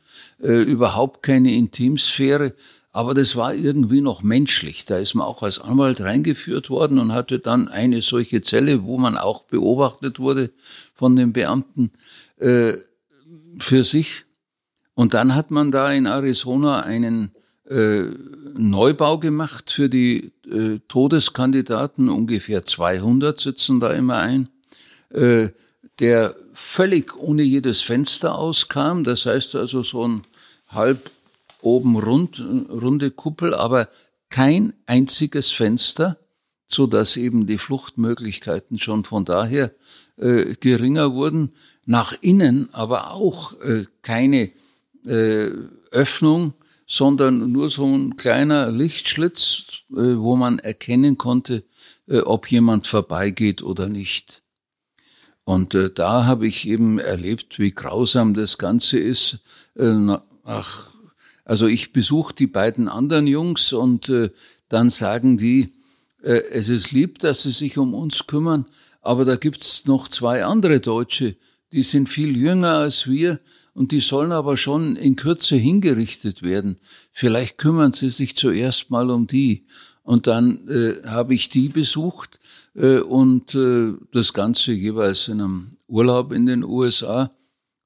[0.42, 2.54] äh, überhaupt keine Intimsphäre,
[2.92, 4.84] aber das war irgendwie noch menschlich.
[4.84, 8.98] Da ist man auch als Anwalt reingeführt worden und hatte dann eine solche Zelle, wo
[8.98, 10.50] man auch beobachtet wurde
[10.94, 11.90] von den Beamten.
[12.38, 12.74] Äh,
[13.58, 14.24] für sich.
[14.94, 17.32] Und dann hat man da in Arizona einen
[17.68, 18.04] äh,
[18.54, 22.08] Neubau gemacht für die äh, Todeskandidaten.
[22.08, 24.48] Ungefähr 200 sitzen da immer ein,
[25.10, 25.48] äh,
[25.98, 29.04] der völlig ohne jedes Fenster auskam.
[29.04, 30.22] Das heißt also so ein
[30.68, 31.10] halb
[31.62, 33.88] oben rund, runde Kuppel, aber
[34.28, 36.18] kein einziges Fenster,
[36.66, 39.72] so dass eben die Fluchtmöglichkeiten schon von daher
[40.16, 41.52] äh, geringer wurden
[41.84, 44.50] nach innen aber auch äh, keine
[45.06, 45.50] äh,
[45.90, 46.54] Öffnung,
[46.86, 51.64] sondern nur so ein kleiner Lichtschlitz, äh, wo man erkennen konnte,
[52.06, 54.42] äh, ob jemand vorbeigeht oder nicht.
[55.44, 59.40] Und äh, da habe ich eben erlebt, wie grausam das Ganze ist.
[59.76, 60.90] Äh, ach,
[61.44, 64.30] also ich besuche die beiden anderen Jungs und äh,
[64.68, 65.72] dann sagen die,
[66.22, 68.66] äh, es ist lieb, dass sie sich um uns kümmern,
[69.00, 71.36] aber da gibt's noch zwei andere Deutsche,
[71.72, 73.40] die sind viel jünger als wir
[73.74, 76.78] und die sollen aber schon in Kürze hingerichtet werden.
[77.10, 79.66] Vielleicht kümmern sie sich zuerst mal um die.
[80.02, 82.40] Und dann äh, habe ich die besucht
[82.74, 87.30] äh, und äh, das Ganze jeweils in einem Urlaub in den USA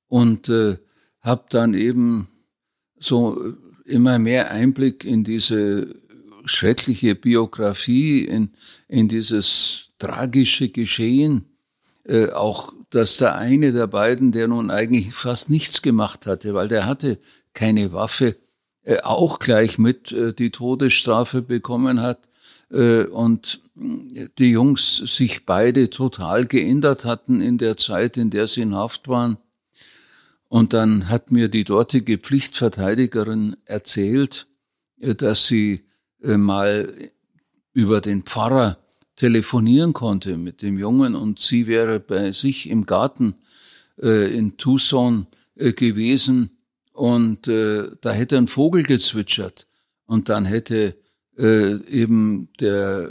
[0.09, 0.79] und äh,
[1.21, 2.29] habe dann eben
[2.99, 5.95] so immer mehr Einblick in diese
[6.47, 8.51] schreckliche Biografie, in,
[8.89, 11.45] in dieses tragische Geschehen,
[12.05, 16.69] äh, auch dass der eine der beiden, der nun eigentlich fast nichts gemacht hatte, weil
[16.69, 17.19] der hatte
[17.53, 18.37] keine Waffe,
[18.85, 22.29] äh, auch gleich mit äh, die Todesstrafe bekommen hat
[22.71, 28.63] äh, und die Jungs sich beide total geändert hatten in der Zeit, in der sie
[28.63, 29.37] in Haft waren.
[30.49, 34.47] Und dann hat mir die dortige Pflichtverteidigerin erzählt,
[35.01, 35.85] äh, dass sie
[36.23, 37.11] äh, mal
[37.75, 38.79] über den Pfarrer
[39.17, 43.35] telefonieren konnte mit dem Jungen und sie wäre bei sich im Garten
[44.01, 46.51] äh, in Tucson gewesen
[46.93, 49.67] und da hätte ein Vogel gezwitschert
[50.05, 50.99] und dann hätte
[51.39, 53.11] eben der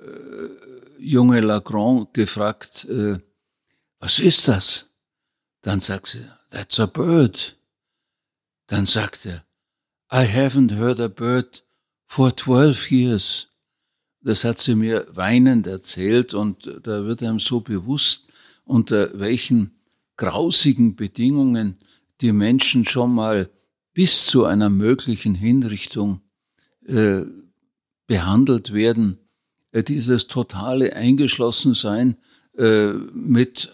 [1.00, 2.88] junge Lagrange gefragt,
[4.00, 4.86] was ist das?
[5.64, 7.58] Dann sagt sie, that's a bird.
[8.68, 9.44] Dann sagt er,
[10.12, 11.64] I haven't heard a bird
[12.06, 13.48] for 12 years.
[14.26, 18.26] Das hat sie mir weinend erzählt und da wird einem so bewusst,
[18.64, 19.76] unter welchen
[20.18, 21.78] grausigen Bedingungen
[22.22, 23.52] die Menschen schon mal
[23.94, 26.22] bis zu einer möglichen Hinrichtung
[26.88, 27.22] äh,
[28.08, 29.20] behandelt werden.
[29.72, 32.18] Äh, dieses totale Eingeschlossensein
[32.58, 33.72] äh, mit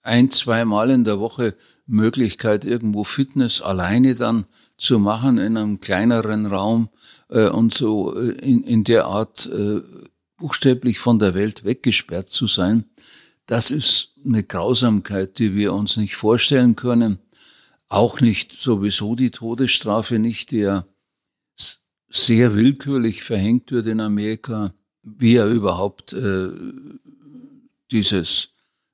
[0.00, 4.46] ein, zwei Mal in der Woche Möglichkeit, irgendwo Fitness alleine dann
[4.78, 6.88] zu machen in einem kleineren Raum
[7.32, 9.80] äh, und so äh, in, in der Art äh,
[10.36, 12.84] buchstäblich von der Welt weggesperrt zu sein,
[13.46, 17.18] das ist eine Grausamkeit, die wir uns nicht vorstellen können.
[17.88, 20.86] Auch nicht sowieso die Todesstrafe nicht, die ja
[22.08, 26.48] sehr willkürlich verhängt wird in Amerika, wie er überhaupt äh,
[27.90, 28.50] dieses,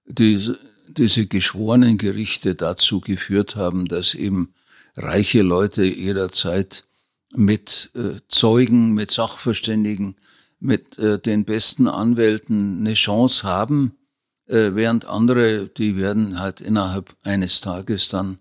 [0.07, 4.55] diese, diese geschworenen Gerichte dazu geführt haben, dass eben
[4.97, 6.88] reiche Leute jederzeit
[7.35, 10.17] mit äh, Zeugen, mit Sachverständigen,
[10.61, 13.99] mit äh, den besten Anwälten eine Chance haben,
[14.47, 18.39] äh, während andere, die werden halt innerhalb eines Tages dann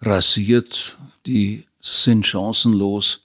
[0.00, 3.24] rasiert, die sind chancenlos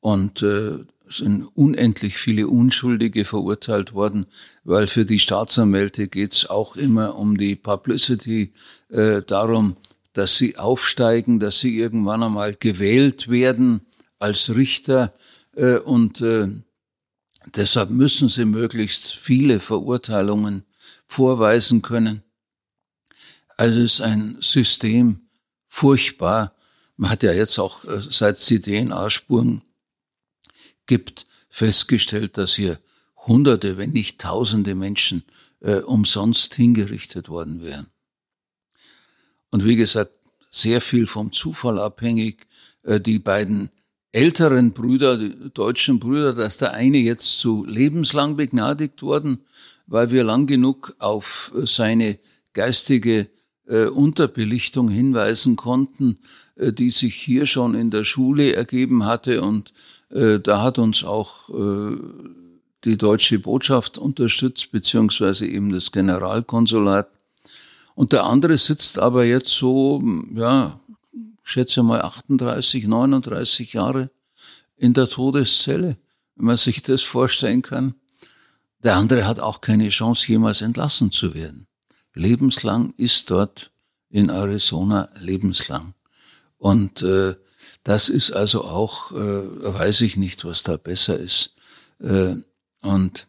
[0.00, 0.78] und äh,
[1.10, 4.26] sind unendlich viele Unschuldige verurteilt worden,
[4.64, 8.52] weil für die Staatsanwälte geht's auch immer um die Publicity,
[8.90, 9.76] äh, darum,
[10.12, 13.82] dass sie aufsteigen, dass sie irgendwann einmal gewählt werden
[14.18, 15.14] als Richter
[15.54, 16.48] äh, und äh,
[17.54, 20.64] deshalb müssen sie möglichst viele Verurteilungen
[21.06, 22.22] vorweisen können.
[23.56, 25.28] Also ist ein System
[25.66, 26.54] furchtbar.
[26.96, 29.62] Man hat ja jetzt auch, äh, seit es die DNA-Spuren
[30.86, 32.78] gibt, festgestellt, dass hier
[33.26, 35.24] Hunderte, wenn nicht Tausende Menschen
[35.60, 37.88] äh, umsonst hingerichtet worden wären.
[39.50, 40.12] Und wie gesagt,
[40.50, 42.46] sehr viel vom Zufall abhängig.
[42.82, 43.70] Äh, die beiden
[44.12, 49.40] älteren Brüder, die deutschen Brüder, dass der eine jetzt zu lebenslang begnadigt worden,
[49.86, 52.18] weil wir lang genug auf seine
[52.54, 53.28] geistige
[53.66, 56.18] äh, Unterbelichtung hinweisen konnten,
[56.56, 59.72] äh, die sich hier schon in der Schule ergeben hatte und
[60.10, 61.96] äh, da hat uns auch äh,
[62.84, 67.08] die deutsche Botschaft unterstützt, beziehungsweise eben das Generalkonsulat.
[67.94, 70.00] Und der andere sitzt aber jetzt so,
[70.34, 70.78] ja,
[71.48, 74.10] schätze mal 38, 39 Jahre
[74.76, 75.96] in der Todeszelle,
[76.36, 77.94] wenn man sich das vorstellen kann.
[78.82, 81.66] Der andere hat auch keine Chance, jemals entlassen zu werden.
[82.14, 83.72] Lebenslang ist dort
[84.10, 85.94] in Arizona lebenslang.
[86.58, 87.34] Und äh,
[87.82, 91.54] das ist also auch, äh, weiß ich nicht, was da besser ist.
[92.00, 92.34] Äh,
[92.82, 93.26] und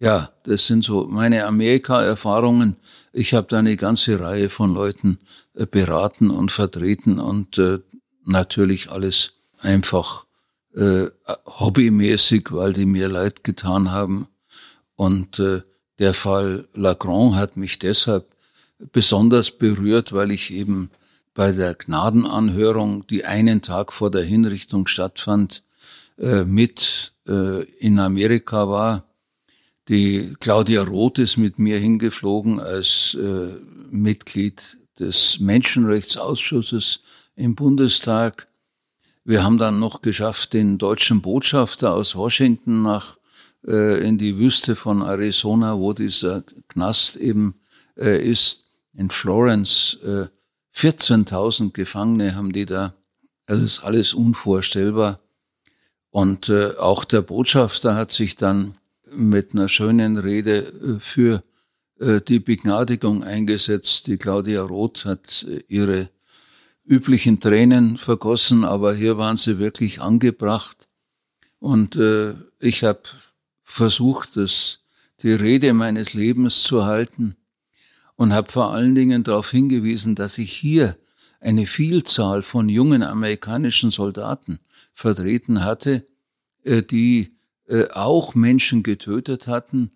[0.00, 2.76] ja, das sind so meine Amerika-Erfahrungen.
[3.12, 5.18] Ich habe da eine ganze Reihe von Leuten
[5.54, 7.78] beraten und vertreten und äh,
[8.24, 10.26] natürlich alles einfach
[10.74, 11.06] äh,
[11.46, 14.28] hobbymäßig, weil die mir leid getan haben.
[14.96, 15.62] Und äh,
[15.98, 18.26] der Fall Lagrange hat mich deshalb
[18.92, 20.90] besonders berührt, weil ich eben
[21.34, 25.62] bei der Gnadenanhörung, die einen Tag vor der Hinrichtung stattfand,
[26.18, 29.04] äh, mit äh, in Amerika war.
[29.88, 33.48] Die Claudia Roth ist mit mir hingeflogen als äh,
[33.90, 37.00] Mitglied des Menschenrechtsausschusses
[37.36, 38.48] im Bundestag.
[39.24, 43.16] Wir haben dann noch geschafft, den deutschen Botschafter aus Washington nach
[43.66, 47.54] äh, in die Wüste von Arizona, wo dieser Knast eben
[47.96, 50.26] äh, ist, in Florence äh,
[50.76, 52.94] 14.000 Gefangene haben die da.
[53.46, 55.20] Das ist alles unvorstellbar.
[56.10, 58.76] Und äh, auch der Botschafter hat sich dann
[59.10, 61.42] mit einer schönen Rede äh, für
[61.96, 64.08] die Begnadigung eingesetzt.
[64.08, 66.10] Die Claudia Roth hat äh, ihre
[66.84, 70.88] üblichen Tränen vergossen, aber hier waren sie wirklich angebracht.
[71.58, 73.02] Und äh, ich habe
[73.62, 74.80] versucht, das,
[75.22, 77.36] die Rede meines Lebens zu halten
[78.16, 80.96] und habe vor allen Dingen darauf hingewiesen, dass ich hier
[81.40, 84.58] eine Vielzahl von jungen amerikanischen Soldaten
[84.92, 86.06] vertreten hatte,
[86.64, 89.92] äh, die äh, auch Menschen getötet hatten,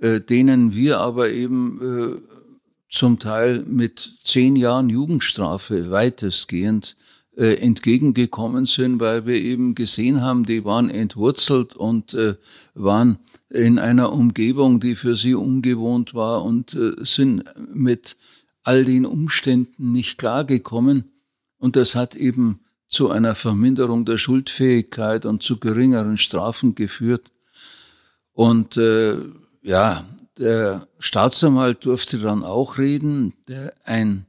[0.00, 2.20] äh, denen wir aber eben
[2.94, 6.96] zum Teil mit zehn Jahren Jugendstrafe weitestgehend
[7.36, 12.36] äh, entgegengekommen sind, weil wir eben gesehen haben, die waren entwurzelt und äh,
[12.74, 13.18] waren
[13.50, 18.16] in einer Umgebung, die für sie ungewohnt war und äh, sind mit
[18.62, 21.10] all den Umständen nicht klargekommen.
[21.58, 27.32] Und das hat eben zu einer Verminderung der Schuldfähigkeit und zu geringeren Strafen geführt.
[28.32, 29.16] Und äh,
[29.64, 30.04] ja,
[30.38, 34.26] der Staatsanwalt durfte dann auch reden, der ein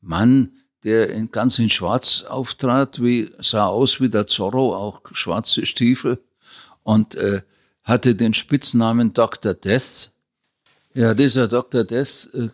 [0.00, 0.52] Mann,
[0.84, 6.18] der in, ganz in Schwarz auftrat, wie, sah aus wie der Zorro, auch schwarze Stiefel
[6.82, 7.40] und äh,
[7.82, 9.54] hatte den Spitznamen Dr.
[9.54, 10.10] Death.
[10.92, 11.84] Ja, dieser Dr.
[11.84, 12.48] Death äh,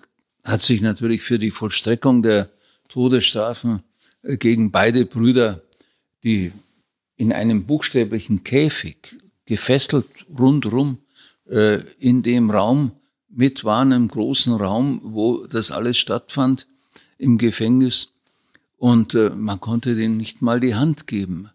[0.44, 2.48] hat sich natürlich für die Vollstreckung der
[2.88, 3.82] Todesstrafen
[4.22, 5.62] äh, gegen beide Brüder,
[6.22, 6.52] die
[7.16, 9.16] in einem buchstäblichen Käfig
[9.46, 10.06] gefesselt
[10.38, 10.98] rundrum
[11.50, 12.92] äh, in dem Raum
[13.28, 16.66] mit waren, im großen Raum, wo das alles stattfand,
[17.18, 18.12] im Gefängnis.
[18.76, 21.50] Und äh, man konnte denen nicht mal die Hand geben,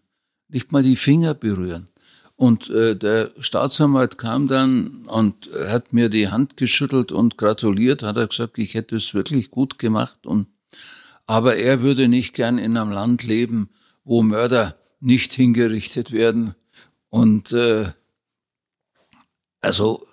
[0.48, 1.88] nicht mal die Finger berühren.
[2.36, 8.18] Und äh, der Staatsanwalt kam dann und hat mir die Hand geschüttelt und gratuliert, hat
[8.18, 10.26] er gesagt, ich hätte es wirklich gut gemacht.
[10.26, 10.46] Und,
[11.26, 13.70] aber er würde nicht gern in einem Land leben,
[14.04, 16.54] wo Mörder nicht hingerichtet werden.
[17.08, 17.92] Und äh,
[19.66, 20.06] also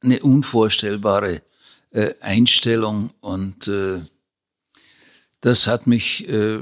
[0.00, 1.42] eine unvorstellbare
[1.90, 4.02] äh, Einstellung und äh,
[5.40, 6.60] das hat mich äh,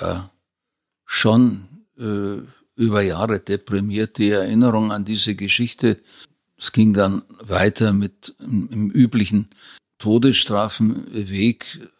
[0.00, 0.30] ja,
[1.04, 1.66] schon
[1.98, 2.38] äh,
[2.76, 6.00] über Jahre deprimiert, die Erinnerung an diese Geschichte.
[6.56, 9.48] Es ging dann weiter mit im üblichen
[9.98, 11.90] Todesstrafenweg.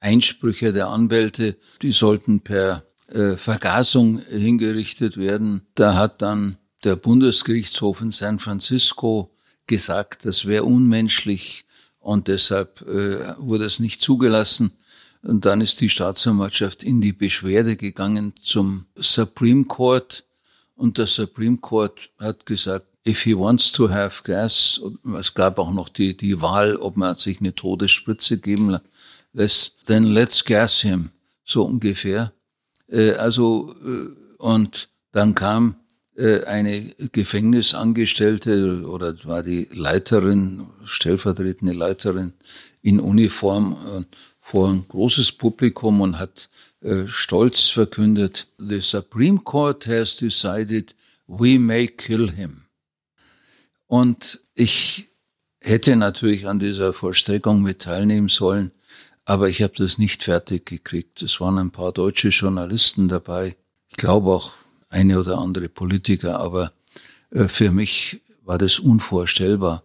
[0.00, 5.66] Einsprüche der Anwälte, die sollten per äh, Vergasung hingerichtet werden.
[5.74, 9.30] Da hat dann der Bundesgerichtshof in San Francisco
[9.66, 11.64] gesagt, das wäre unmenschlich
[11.98, 14.72] und deshalb äh, wurde es nicht zugelassen.
[15.22, 20.24] Und dann ist die Staatsanwaltschaft in die Beschwerde gegangen zum Supreme Court.
[20.76, 24.82] Und der Supreme Court hat gesagt, if he wants to have gas,
[25.18, 28.78] es gab auch noch die, die Wahl, ob man sich eine Todesspritze geben
[29.32, 31.10] lässt, then let's gas him,
[31.42, 32.32] so ungefähr.
[32.88, 35.76] Äh, also, äh, und dann kam
[36.16, 42.32] eine Gefängnisangestellte oder war die Leiterin, stellvertretende Leiterin
[42.82, 44.06] in Uniform
[44.40, 46.50] vor ein großes Publikum und hat
[46.84, 50.94] äh, stolz verkündet, The Supreme Court has decided
[51.26, 52.66] we may kill him.
[53.86, 55.06] Und ich
[55.60, 58.70] hätte natürlich an dieser Vollstreckung mit teilnehmen sollen,
[59.24, 61.22] aber ich habe das nicht fertig gekriegt.
[61.22, 63.56] Es waren ein paar deutsche Journalisten dabei.
[63.88, 64.52] Ich glaube auch
[64.94, 66.72] eine oder andere Politiker, aber
[67.30, 69.82] äh, für mich war das unvorstellbar.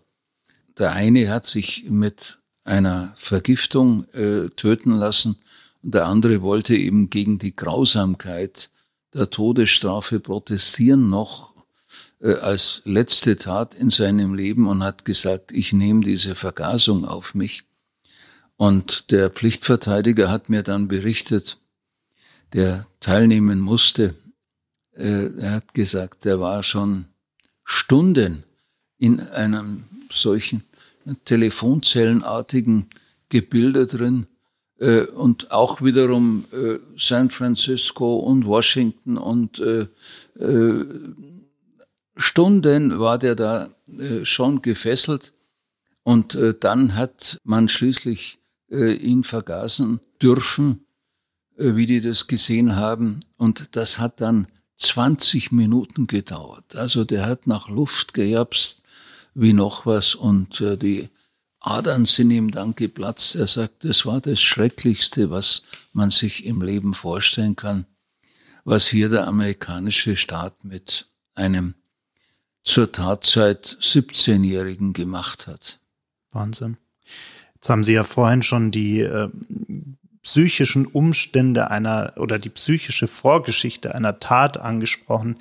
[0.78, 5.38] Der eine hat sich mit einer Vergiftung äh, töten lassen
[5.82, 8.70] und der andere wollte eben gegen die Grausamkeit
[9.14, 11.54] der Todesstrafe protestieren noch
[12.22, 17.34] äh, als letzte Tat in seinem Leben und hat gesagt, ich nehme diese Vergasung auf
[17.34, 17.64] mich.
[18.58, 21.58] Und der Pflichtverteidiger hat mir dann berichtet,
[22.54, 24.16] der teilnehmen musste,
[25.00, 27.06] äh, er hat gesagt, er war schon
[27.64, 28.44] Stunden
[28.98, 30.64] in einem solchen
[31.26, 32.88] telefonzellenartigen
[33.30, 34.28] Gebilde drin
[34.80, 39.88] äh, und auch wiederum äh, San Francisco und Washington und äh,
[40.38, 40.86] äh,
[42.16, 45.34] Stunden war der da äh, schon gefesselt.
[46.04, 48.40] Und dann hat man schließlich
[48.72, 50.86] ihn vergasen dürfen,
[51.56, 53.20] wie die das gesehen haben.
[53.38, 54.48] Und das hat dann
[54.80, 56.76] 20 Minuten gedauert.
[56.76, 58.84] Also der hat nach Luft gejapst
[59.36, 61.10] wie noch was und äh, die
[61.60, 63.36] Adern sind ihm dann geplatzt.
[63.36, 65.64] Er sagt, das war das Schrecklichste, was
[65.94, 67.86] man sich im Leben vorstellen kann,
[68.64, 71.76] was hier der amerikanische Staat mit einem
[72.64, 75.80] zur Tatzeit 17-Jährigen gemacht hat.
[76.32, 76.78] Wahnsinn.
[77.56, 79.30] Jetzt haben Sie ja vorhin schon die äh,
[80.30, 85.38] psychischen Umstände einer oder die psychische Vorgeschichte einer Tat angesprochen,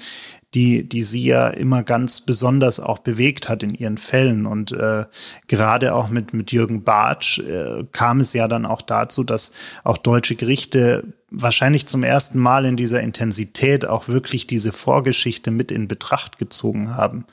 [0.55, 4.47] die, die sie ja immer ganz besonders auch bewegt hat in ihren Fällen.
[4.47, 5.05] Und äh,
[5.47, 9.53] gerade auch mit, mit Jürgen Bartsch äh, kam es ja dann auch dazu, dass
[9.84, 15.70] auch deutsche Gerichte wahrscheinlich zum ersten Mal in dieser Intensität auch wirklich diese Vorgeschichte mit
[15.70, 17.26] in Betracht gezogen haben.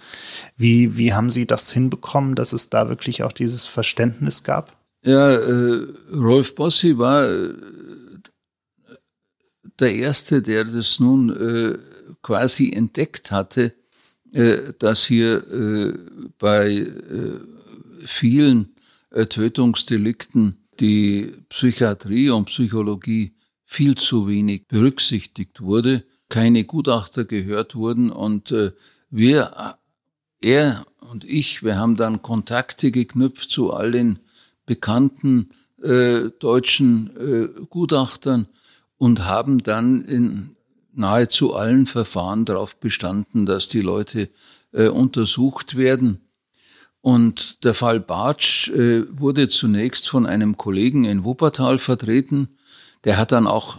[0.57, 4.75] Wie, wie haben Sie das hinbekommen, dass es da wirklich auch dieses Verständnis gab?
[5.05, 5.85] Ja, äh,
[6.15, 7.53] Rolf Bossi war äh,
[9.79, 11.77] der Erste, der das nun äh,
[12.23, 13.75] quasi entdeckt hatte,
[14.31, 15.93] äh, dass hier äh,
[16.39, 17.39] bei äh,
[17.99, 18.75] vielen
[19.11, 28.09] äh, Tötungsdelikten die Psychiatrie und Psychologie viel zu wenig berücksichtigt wurde, keine Gutachter gehört wurden
[28.09, 28.71] und äh,
[29.11, 29.77] wir,
[30.41, 34.19] er und ich, wir haben dann Kontakte geknüpft zu all den
[34.65, 35.49] bekannten
[35.81, 38.47] äh, deutschen äh, Gutachtern
[38.97, 40.55] und haben dann in
[40.93, 44.29] nahezu allen Verfahren darauf bestanden, dass die Leute
[44.71, 46.21] äh, untersucht werden.
[47.01, 52.57] Und der Fall Bartsch äh, wurde zunächst von einem Kollegen in Wuppertal vertreten.
[53.03, 53.77] Der hat dann auch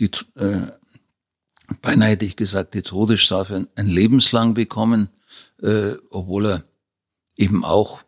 [0.00, 0.62] die, äh,
[1.82, 5.10] beinahe hätte ich gesagt, die Todesstrafe ein, lebenslang bekommen,
[5.60, 6.64] äh, obwohl er
[7.36, 8.02] eben auch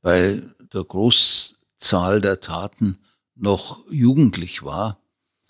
[0.00, 0.42] bei
[0.72, 2.98] der Großzahl der Taten
[3.34, 4.98] noch jugendlich war.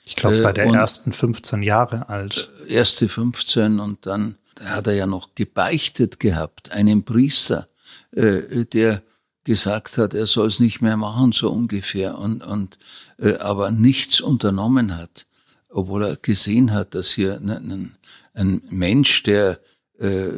[0.04, 2.50] Ich glaube, bei der äh, ersten 15 Jahre alt.
[2.68, 7.68] Erste 15 und dann hat er ja noch gebeichtet gehabt, einem Priester,
[8.12, 9.02] äh, der
[9.44, 12.78] gesagt hat, er soll es nicht mehr machen, so ungefähr, und, und
[13.18, 15.26] äh, aber nichts unternommen hat,
[15.68, 17.96] obwohl er gesehen hat, dass hier ein, ein,
[18.34, 19.58] ein Mensch, der
[19.98, 20.28] äh,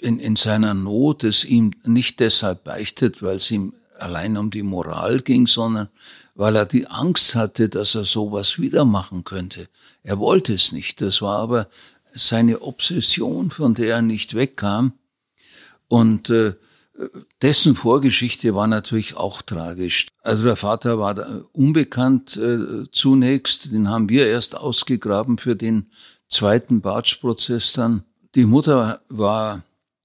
[0.00, 3.74] in, in seiner Not es ihm nicht deshalb beichtet, weil es ihm
[4.04, 5.88] allein um die Moral ging, sondern
[6.34, 9.68] weil er die Angst hatte, dass er sowas wieder machen könnte.
[10.02, 11.00] Er wollte es nicht.
[11.00, 11.68] Das war aber
[12.12, 14.92] seine Obsession, von der er nicht wegkam.
[15.88, 16.54] Und äh,
[17.42, 20.06] dessen Vorgeschichte war natürlich auch tragisch.
[20.22, 25.90] Also der Vater war unbekannt äh, zunächst, den haben wir erst ausgegraben für den
[26.28, 28.04] zweiten Bartsch-Prozess dann.
[28.34, 29.62] Die Mutter war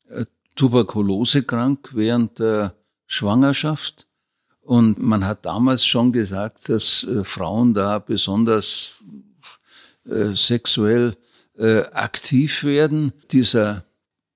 [0.09, 0.25] äh,
[0.55, 2.75] tuberkulosekrank während der
[3.11, 4.05] Schwangerschaft
[4.69, 8.99] und man hat damals schon gesagt, dass äh, Frauen da besonders
[10.07, 11.17] äh, sexuell
[11.57, 13.13] äh, aktiv werden.
[13.31, 13.83] Dieser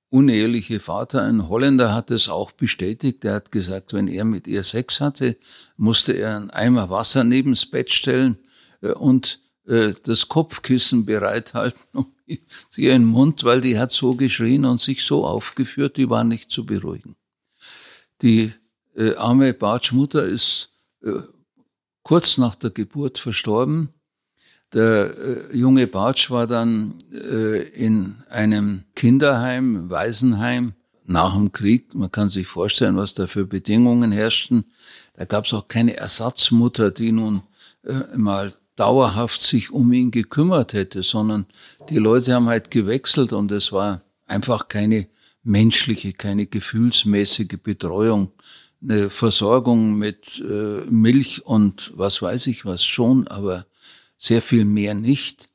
[0.09, 3.23] uneheliche Vater, ein Holländer, hat es auch bestätigt.
[3.23, 5.37] Er hat gesagt, wenn er mit ihr Sex hatte,
[5.77, 8.39] musste er einen Eimer Wasser nebens Bett stellen
[8.81, 12.13] und das Kopfkissen bereithalten um
[12.69, 16.51] sie ihren Mund, weil die hat so geschrien und sich so aufgeführt, die war nicht
[16.51, 17.15] zu beruhigen.
[18.21, 18.51] Die
[18.95, 20.69] äh, arme Bartsch-Mutter ist
[22.03, 23.93] kurz nach der Geburt verstorben
[24.73, 30.73] der äh, junge Bartsch war dann äh, in einem Kinderheim, Waisenheim
[31.05, 31.93] nach dem Krieg.
[31.93, 34.65] Man kann sich vorstellen, was da für Bedingungen herrschten.
[35.15, 37.43] Da gab es auch keine Ersatzmutter, die nun
[37.83, 41.45] äh, mal dauerhaft sich um ihn gekümmert hätte, sondern
[41.89, 45.07] die Leute haben halt gewechselt und es war einfach keine
[45.43, 48.31] menschliche, keine gefühlsmäßige Betreuung.
[48.83, 53.65] Eine Versorgung mit äh, Milch und was weiß ich was schon, aber
[54.17, 55.49] sehr viel mehr nicht.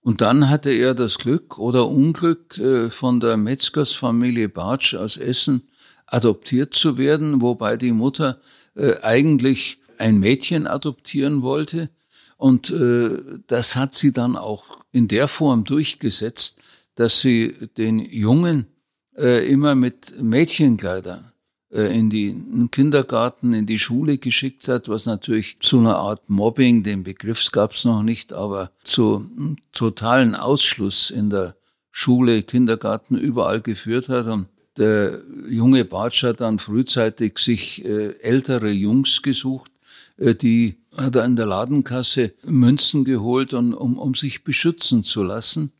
[0.00, 5.68] Und dann hatte er das Glück oder Unglück, äh, von der Metzgersfamilie Bartsch aus Essen
[6.06, 8.40] adoptiert zu werden, wobei die Mutter
[8.76, 11.88] äh, eigentlich ein Mädchen adoptieren wollte.
[12.36, 16.58] Und äh, das hat sie dann auch in der Form durchgesetzt,
[16.94, 18.68] dass sie den Jungen
[19.16, 21.33] immer mit Mädchenkleidern
[21.74, 27.02] in den Kindergarten, in die Schule geschickt hat, was natürlich zu einer Art Mobbing, den
[27.02, 29.28] Begriff gab es noch nicht, aber zu
[29.72, 31.56] totalen Ausschluss in der
[31.90, 34.26] Schule, Kindergarten, überall geführt hat.
[34.26, 34.46] Und
[34.76, 39.70] der junge Bartsch hat dann frühzeitig sich äh, ältere Jungs gesucht,
[40.16, 45.22] äh, die hat er in der Ladenkasse Münzen geholt, und, um, um sich beschützen zu
[45.22, 45.72] lassen.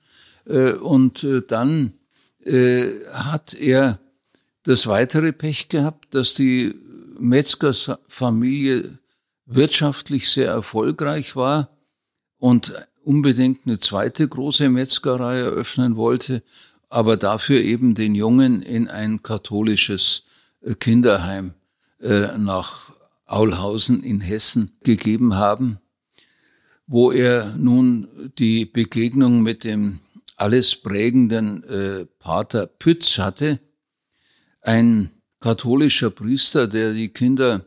[0.46, 1.94] Äh, und äh, dann
[2.44, 3.98] äh, hat er
[4.64, 6.74] das weitere Pech gehabt, dass die
[7.18, 8.98] Metzgersfamilie
[9.46, 11.70] wirtschaftlich sehr erfolgreich war
[12.38, 16.42] und unbedingt eine zweite große Metzgerei eröffnen wollte,
[16.88, 20.24] aber dafür eben den Jungen in ein katholisches
[20.62, 21.54] äh, Kinderheim
[22.00, 22.90] äh, nach
[23.26, 25.78] Aulhausen in Hessen gegeben haben,
[26.86, 30.00] wo er nun die Begegnung mit dem
[30.36, 33.60] alles prägenden äh, Pater Pütz hatte,
[34.64, 35.10] ein
[35.40, 37.66] katholischer Priester, der die Kinder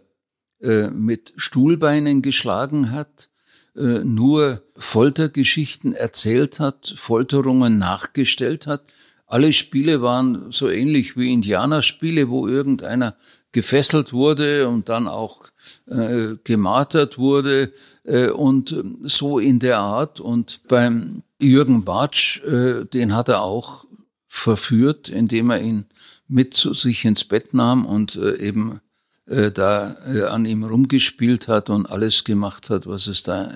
[0.60, 3.30] äh, mit Stuhlbeinen geschlagen hat,
[3.76, 8.84] äh, nur Foltergeschichten erzählt hat, Folterungen nachgestellt hat.
[9.28, 13.16] Alle Spiele waren so ähnlich wie Indianerspiele, wo irgendeiner
[13.52, 15.44] gefesselt wurde und dann auch
[15.86, 17.74] äh, gemartert wurde
[18.04, 20.20] äh, und so in der Art.
[20.20, 23.86] Und beim Jürgen Bartsch, äh, den hat er auch
[24.28, 25.86] verführt, indem er ihn
[26.28, 28.82] mit zu sich ins Bett nahm und äh, eben
[29.26, 33.52] äh, da äh, an ihm rumgespielt hat und alles gemacht hat, was es da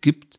[0.00, 0.38] gibt.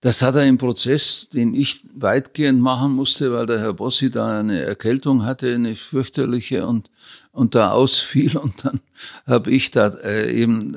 [0.00, 4.40] Das hat er im Prozess, den ich weitgehend machen musste, weil der Herr Bossi da
[4.40, 6.90] eine Erkältung hatte, eine fürchterliche und,
[7.32, 8.36] und da ausfiel.
[8.36, 8.80] Und dann
[9.26, 9.98] habe ich da
[10.28, 10.76] eben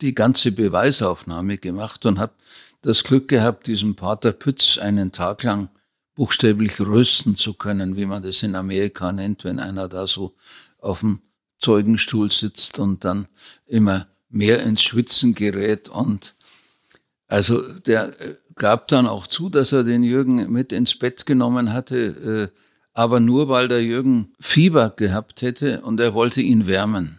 [0.00, 2.32] die ganze Beweisaufnahme gemacht und habe
[2.82, 5.68] das Glück gehabt, diesem Pater Pütz einen Tag lang
[6.22, 10.36] buchstäblich rösten zu können, wie man das in Amerika nennt, wenn einer da so
[10.78, 11.20] auf dem
[11.58, 13.26] Zeugenstuhl sitzt und dann
[13.66, 15.88] immer mehr ins Schwitzen gerät.
[15.88, 16.36] Und
[17.26, 21.72] also der äh, gab dann auch zu, dass er den Jürgen mit ins Bett genommen
[21.72, 22.56] hatte, äh,
[22.92, 27.18] aber nur weil der Jürgen Fieber gehabt hätte und er wollte ihn wärmen.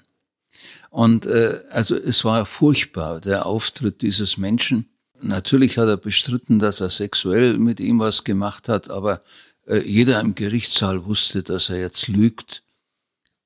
[0.90, 4.93] Und äh, also es war furchtbar, der Auftritt dieses Menschen.
[5.24, 9.22] Natürlich hat er bestritten, dass er sexuell mit ihm was gemacht hat, aber
[9.68, 12.64] äh, jeder im Gerichtssaal wusste, dass er jetzt lügt.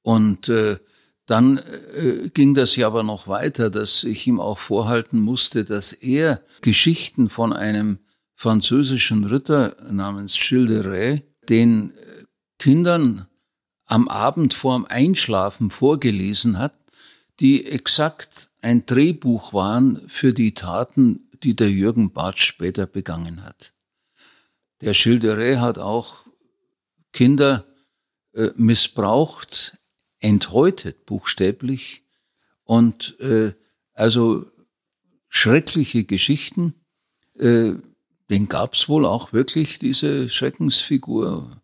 [0.01, 0.77] Und äh,
[1.25, 5.93] dann äh, ging das ja aber noch weiter, dass ich ihm auch vorhalten musste, dass
[5.93, 7.99] er Geschichten von einem
[8.33, 12.23] französischen Ritter namens Rais den äh,
[12.59, 13.27] Kindern
[13.85, 16.73] am Abend vorm Einschlafen vorgelesen hat
[17.39, 23.73] die exakt ein Drehbuch waren für die Taten, die der Jürgen Bartsch später begangen hat.
[24.81, 26.25] Der Schilderé hat auch
[27.11, 27.65] Kinder
[28.33, 29.77] äh, missbraucht,
[30.19, 32.03] enthäutet buchstäblich
[32.63, 33.53] und äh,
[33.93, 34.45] also
[35.29, 36.73] schreckliche Geschichten.
[37.35, 37.73] Äh,
[38.29, 41.61] den gab's wohl auch wirklich, diese Schreckensfigur.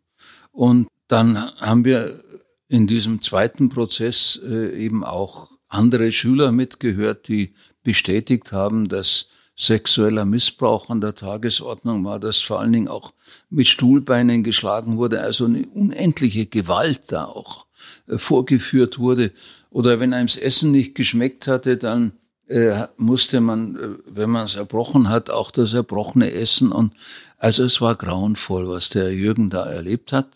[0.52, 2.24] Und dann haben wir
[2.68, 7.54] in diesem zweiten Prozess äh, eben auch andere Schüler mitgehört, die
[7.84, 13.14] bestätigt haben, dass sexueller Missbrauch an der Tagesordnung war, dass vor allen Dingen auch
[13.50, 17.68] mit Stuhlbeinen geschlagen wurde, also eine unendliche Gewalt da auch
[18.08, 19.32] äh, vorgeführt wurde.
[19.70, 22.14] Oder wenn einem das Essen nicht geschmeckt hatte, dann
[22.48, 26.72] äh, musste man, äh, wenn man es erbrochen hat, auch das Erbrochene essen.
[26.72, 26.94] Und
[27.38, 30.28] also es war grauenvoll, was der Jürgen da erlebt hat.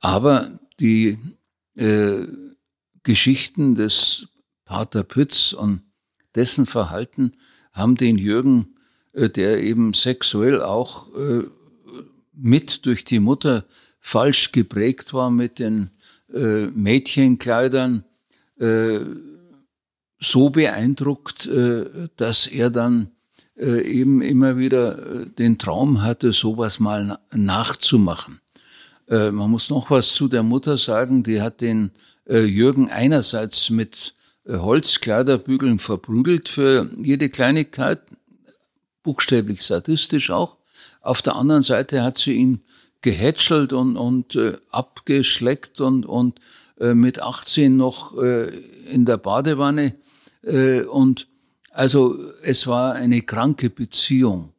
[0.00, 1.18] Aber die
[1.76, 2.26] äh,
[3.02, 4.28] Geschichten des
[4.64, 5.82] Pater Pütz und
[6.34, 7.32] dessen Verhalten
[7.72, 8.74] haben den Jürgen,
[9.12, 11.44] äh, der eben sexuell auch äh,
[12.32, 13.64] mit durch die Mutter
[13.98, 15.90] falsch geprägt war mit den
[16.32, 18.04] äh, Mädchenkleidern,
[20.18, 21.48] so beeindruckt,
[22.16, 23.12] dass er dann
[23.56, 28.42] eben immer wieder den Traum hatte, sowas mal nachzumachen.
[29.08, 31.90] Man muss noch was zu der Mutter sagen, die hat den
[32.28, 34.14] Jürgen einerseits mit
[34.58, 38.00] Holzkleiderbügeln verprügelt für jede Kleinigkeit,
[39.02, 40.56] buchstäblich sadistisch auch.
[41.00, 42.62] Auf der anderen Seite hat sie ihn
[43.02, 46.40] gehätschelt und, und äh, abgeschleckt und, und
[46.78, 48.48] äh, mit 18 noch äh,
[48.90, 49.96] in der Badewanne.
[50.42, 51.28] Äh, und
[51.70, 54.52] also es war eine kranke Beziehung.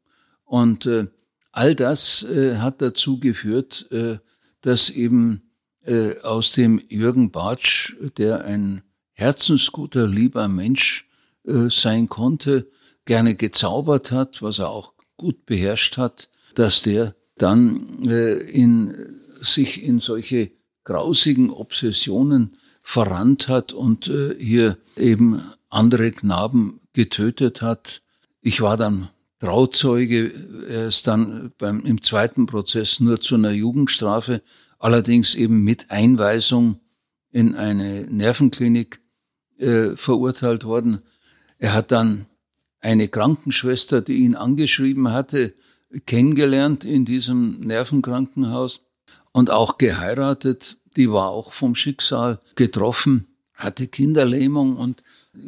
[0.46, 1.08] Und äh,
[1.52, 4.18] all das äh, hat dazu geführt, äh,
[4.62, 5.44] dass eben
[5.84, 8.82] äh, aus dem Jürgen Bartsch, der ein
[9.22, 11.08] herzensguter, lieber Mensch
[11.46, 12.68] äh, sein konnte,
[13.06, 18.94] gerne gezaubert hat, was er auch gut beherrscht hat, dass der dann äh, in,
[19.40, 20.52] sich in solche
[20.84, 28.02] grausigen Obsessionen verrannt hat und äh, hier eben andere Knaben getötet hat.
[28.42, 29.10] Ich war dann
[29.40, 30.32] Trauzeuge,
[30.68, 34.42] er ist dann beim, im zweiten Prozess nur zu einer Jugendstrafe,
[34.80, 36.80] allerdings eben mit Einweisung
[37.32, 39.01] in eine Nervenklinik
[39.62, 41.02] äh, verurteilt worden.
[41.58, 42.26] Er hat dann
[42.82, 45.54] eine Krankenschwester, die ihn angeschrieben hatte,
[46.06, 48.82] kennengelernt in diesem Nervenkrankenhaus
[49.32, 50.78] und auch geheiratet.
[50.96, 55.04] Die war auch vom Schicksal getroffen, hatte Kinderlähmung und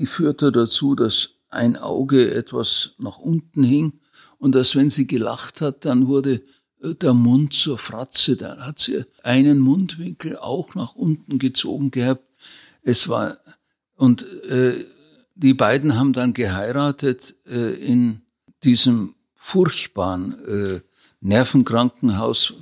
[0.05, 3.99] führte dazu, dass ein Auge etwas nach unten hing
[4.37, 6.41] und dass wenn sie gelacht hat, dann wurde
[6.81, 8.35] äh, der Mund zur Fratze.
[8.35, 12.23] Da hat sie einen Mundwinkel auch nach unten gezogen gehabt.
[12.81, 13.37] Es war
[14.03, 14.83] und äh,
[15.33, 18.21] die beiden haben dann geheiratet äh, in
[18.61, 20.81] diesem furchtbaren äh,
[21.21, 22.53] Nervenkrankenhaus,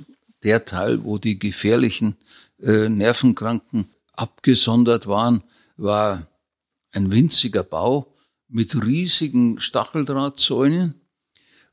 [0.44, 2.16] der Teil, wo die gefährlichen
[2.62, 5.42] äh, Nervenkranken abgesondert waren,
[5.76, 6.28] war
[6.92, 8.14] ein winziger Bau
[8.46, 10.94] mit riesigen Stacheldrahtzäunen.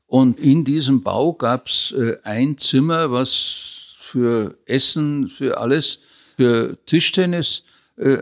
[0.08, 6.00] Und in diesem Bau gab's äh, ein Zimmer, was für Essen, für alles,
[6.36, 7.62] für Tischtennis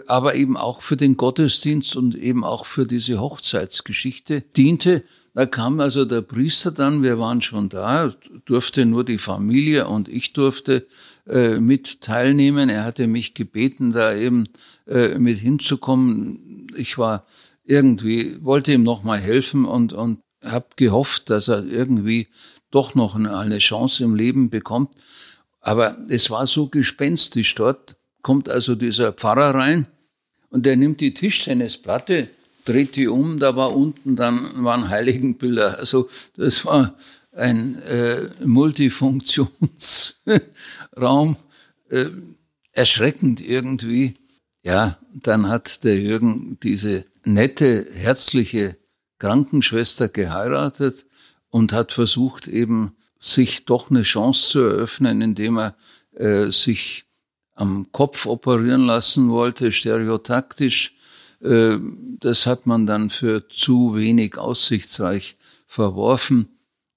[0.07, 5.05] aber eben auch für den Gottesdienst und eben auch für diese Hochzeitsgeschichte diente.
[5.35, 8.13] Da kam also der Priester dann, wir waren schon da,
[8.45, 10.89] durfte nur die Familie und ich durfte
[11.29, 12.69] äh, mit teilnehmen.
[12.69, 14.49] Er hatte mich gebeten, da eben
[14.89, 16.67] äh, mit hinzukommen.
[16.77, 17.25] Ich war
[17.63, 22.29] irgendwie, wollte ihm nochmal helfen und, und habe gehofft, dass er irgendwie
[22.71, 24.95] doch noch eine Chance im Leben bekommt.
[25.61, 27.55] Aber es war so gespenstisch.
[27.55, 27.98] Dort
[28.29, 29.87] kommt also dieser Pfarrer rein
[30.51, 32.29] und der nimmt die Tischtennisplatte,
[32.67, 35.79] dreht die um, da war unten, dann waren Heiligenbilder.
[35.79, 36.95] Also das war
[37.33, 41.37] ein äh, Multifunktionsraum,
[41.89, 42.05] äh,
[42.73, 44.17] erschreckend irgendwie.
[44.63, 48.77] Ja, dann hat der Jürgen diese nette, herzliche
[49.19, 51.07] Krankenschwester geheiratet
[51.49, 55.77] und hat versucht eben sich doch eine Chance zu eröffnen, indem er
[56.15, 57.08] äh, sich
[57.59, 60.95] am Kopf operieren lassen wollte, stereotaktisch.
[61.43, 61.79] Äh,
[62.21, 65.37] das hat man dann für zu wenig aussichtsreich
[65.67, 66.49] verworfen.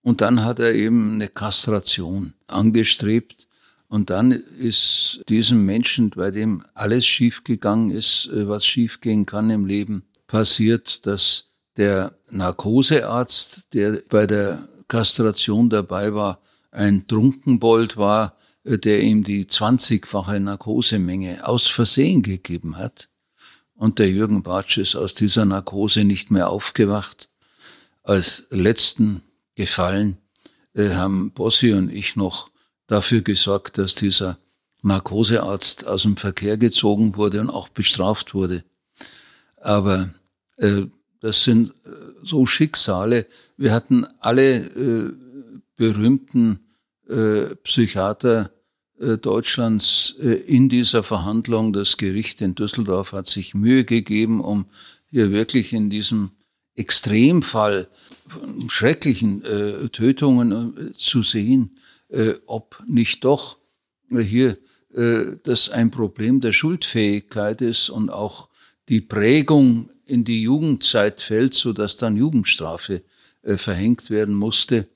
[0.03, 3.47] Und dann hat er eben eine Kastration angestrebt.
[3.87, 9.65] Und dann ist diesem Menschen, bei dem alles schiefgegangen ist, äh, was schiefgehen kann im
[9.65, 11.45] Leben, passiert, dass
[11.75, 16.39] der Narkosearzt, der bei der Kastration dabei war,
[16.69, 23.09] ein Trunkenbold war, der ihm die 20-fache Narkosemenge aus Versehen gegeben hat.
[23.73, 27.29] Und der Jürgen Bartsch ist aus dieser Narkose nicht mehr aufgewacht.
[28.03, 29.23] Als letzten
[29.55, 30.17] Gefallen
[30.73, 32.51] äh, haben Bossi und ich noch
[32.87, 34.37] dafür gesorgt, dass dieser
[34.83, 38.63] Narkosearzt aus dem Verkehr gezogen wurde und auch bestraft wurde.
[39.57, 40.09] Aber
[40.57, 40.85] äh,
[41.19, 41.89] das sind äh,
[42.23, 43.27] so Schicksale.
[43.57, 45.13] Wir hatten alle äh,
[45.75, 46.59] berühmten
[47.11, 48.51] äh, Psychiater
[48.97, 51.73] äh, Deutschlands äh, in dieser Verhandlung.
[51.73, 54.67] Das Gericht in Düsseldorf hat sich Mühe gegeben, um
[55.09, 56.31] hier wirklich in diesem
[56.75, 57.89] Extremfall
[58.27, 59.43] von schrecklichen
[59.91, 61.77] Tötungen zu sehen,
[62.45, 63.57] ob nicht doch
[64.09, 64.57] hier
[65.43, 68.47] das ein Problem der Schuldfähigkeit ist und auch
[68.87, 73.03] die Prägung in die Jugendzeit fällt, so dass dann Jugendstrafe
[73.43, 74.87] verhängt werden musste.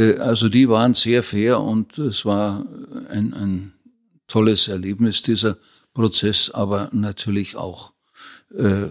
[0.00, 2.64] Äh, also die waren sehr fair und es war
[3.10, 3.72] ein, ein
[4.26, 5.58] tolles Erlebnis, dieser
[5.92, 7.92] Prozess, aber natürlich auch
[8.56, 8.88] äh,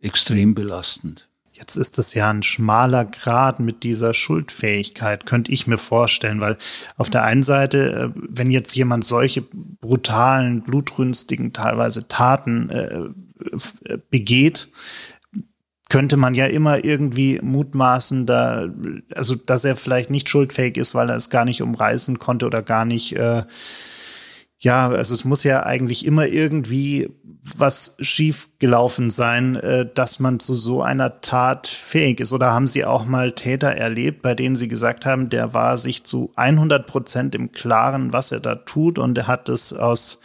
[0.00, 1.28] extrem belastend.
[1.52, 6.56] Jetzt ist es ja ein schmaler Grad mit dieser Schuldfähigkeit, könnte ich mir vorstellen, weil
[6.96, 14.68] auf der einen Seite, äh, wenn jetzt jemand solche brutalen, blutrünstigen teilweise Taten äh, begeht,
[15.90, 18.68] könnte man ja immer irgendwie mutmaßen, da,
[19.14, 22.62] also dass er vielleicht nicht schuldfähig ist, weil er es gar nicht umreißen konnte oder
[22.62, 23.42] gar nicht, äh,
[24.60, 27.08] ja, also es muss ja eigentlich immer irgendwie
[27.56, 32.32] was schief gelaufen sein, äh, dass man zu so einer Tat fähig ist.
[32.32, 36.04] Oder haben Sie auch mal Täter erlebt, bei denen Sie gesagt haben, der war sich
[36.04, 40.20] zu 100 Prozent im Klaren, was er da tut und er hat es aus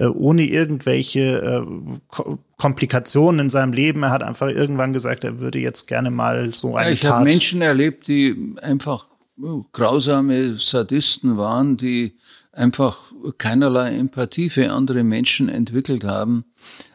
[0.00, 4.02] äh, ohne irgendwelche äh, Komplikationen in seinem Leben.
[4.02, 7.22] Er hat einfach irgendwann gesagt, er würde jetzt gerne mal so eine ja, ich habe
[7.22, 9.08] Menschen erlebt, die einfach
[9.42, 12.16] oh, grausame Sadisten waren, die
[12.50, 16.46] einfach keinerlei Empathie für andere Menschen entwickelt haben,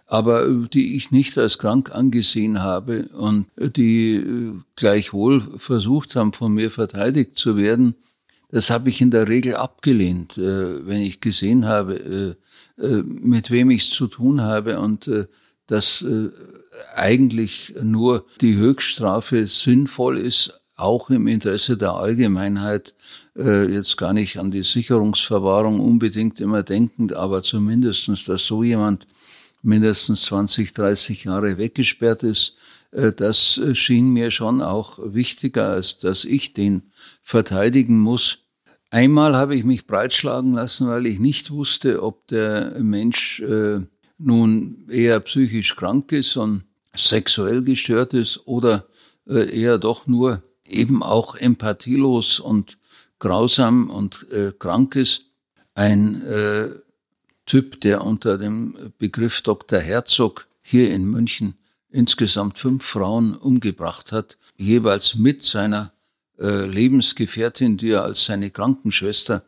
[0.08, 6.56] aber die ich nicht als krank angesehen habe und die äh, gleichwohl versucht haben, von
[6.56, 7.94] mir verteidigt zu werden.
[8.50, 12.36] Das habe ich in der Regel abgelehnt, äh, wenn ich gesehen habe, äh,
[12.78, 15.10] mit wem ich es zu tun habe und
[15.68, 16.06] dass
[16.96, 22.94] eigentlich nur die Höchststrafe sinnvoll ist, auch im Interesse der Allgemeinheit,
[23.38, 29.08] äh, jetzt gar nicht an die Sicherungsverwahrung unbedingt immer denkend, aber zumindestens, dass so jemand
[29.62, 32.56] mindestens 20, 30 Jahre weggesperrt ist,
[32.92, 36.84] äh, das äh, schien mir schon auch wichtiger, als dass ich den
[37.24, 38.40] verteidigen muss.
[38.96, 43.82] Einmal habe ich mich breitschlagen lassen, weil ich nicht wusste, ob der Mensch äh,
[44.18, 46.64] nun eher psychisch krank ist und
[46.96, 48.86] sexuell gestört ist oder
[49.28, 52.78] äh, eher doch nur eben auch empathielos und
[53.20, 55.24] grausam und äh, krank ist.
[55.74, 56.70] Ein äh,
[57.46, 59.80] Typ, der unter dem Begriff Dr.
[59.80, 61.56] Herzog hier in München
[61.90, 65.92] insgesamt fünf Frauen umgebracht hat, jeweils mit seiner
[66.40, 69.44] äh, Lebensgefährtin, die er als seine Krankenschwester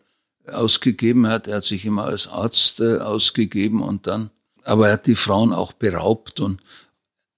[0.46, 1.48] ausgegeben hat.
[1.48, 4.30] Er hat sich immer als Arzt äh, ausgegeben und dann,
[4.64, 6.62] aber er hat die Frauen auch beraubt und,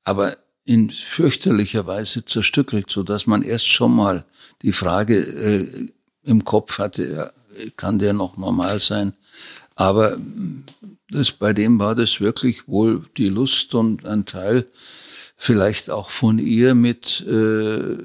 [0.04, 4.26] aber in fürchterlicher Weise zerstückelt, so dass man erst schon mal
[4.62, 5.90] die Frage äh,
[6.24, 7.34] im Kopf hatte,
[7.76, 9.14] kann der noch normal sein?
[9.76, 10.18] Aber
[11.10, 14.68] das, bei dem war das wirklich wohl die Lust und ein Teil
[15.38, 17.96] vielleicht auch von ihr mit äh,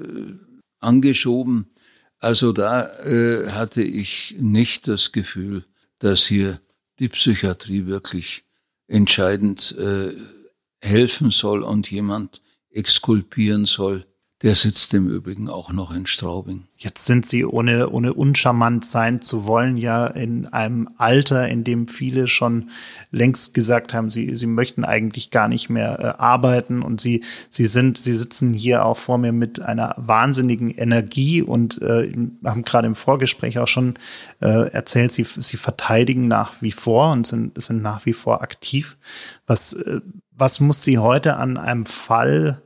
[0.85, 1.71] angeschoben.
[2.19, 5.65] Also da äh, hatte ich nicht das Gefühl,
[5.99, 6.61] dass hier
[6.99, 8.43] die Psychiatrie wirklich
[8.87, 10.13] entscheidend äh,
[10.81, 14.05] helfen soll und jemand exkulpieren soll,
[14.41, 16.67] Der sitzt im Übrigen auch noch in Straubing.
[16.75, 21.87] Jetzt sind Sie, ohne, ohne uncharmant sein zu wollen, ja in einem Alter, in dem
[21.87, 22.69] viele schon
[23.11, 27.65] längst gesagt haben, sie, sie möchten eigentlich gar nicht mehr äh, arbeiten und sie, sie
[27.65, 32.11] sind, sie sitzen hier auch vor mir mit einer wahnsinnigen Energie und äh,
[32.43, 33.97] haben gerade im Vorgespräch auch schon
[34.41, 38.97] äh, erzählt, sie, sie verteidigen nach wie vor und sind, sind nach wie vor aktiv.
[39.47, 42.61] Was, äh, was muss sie heute an einem Fall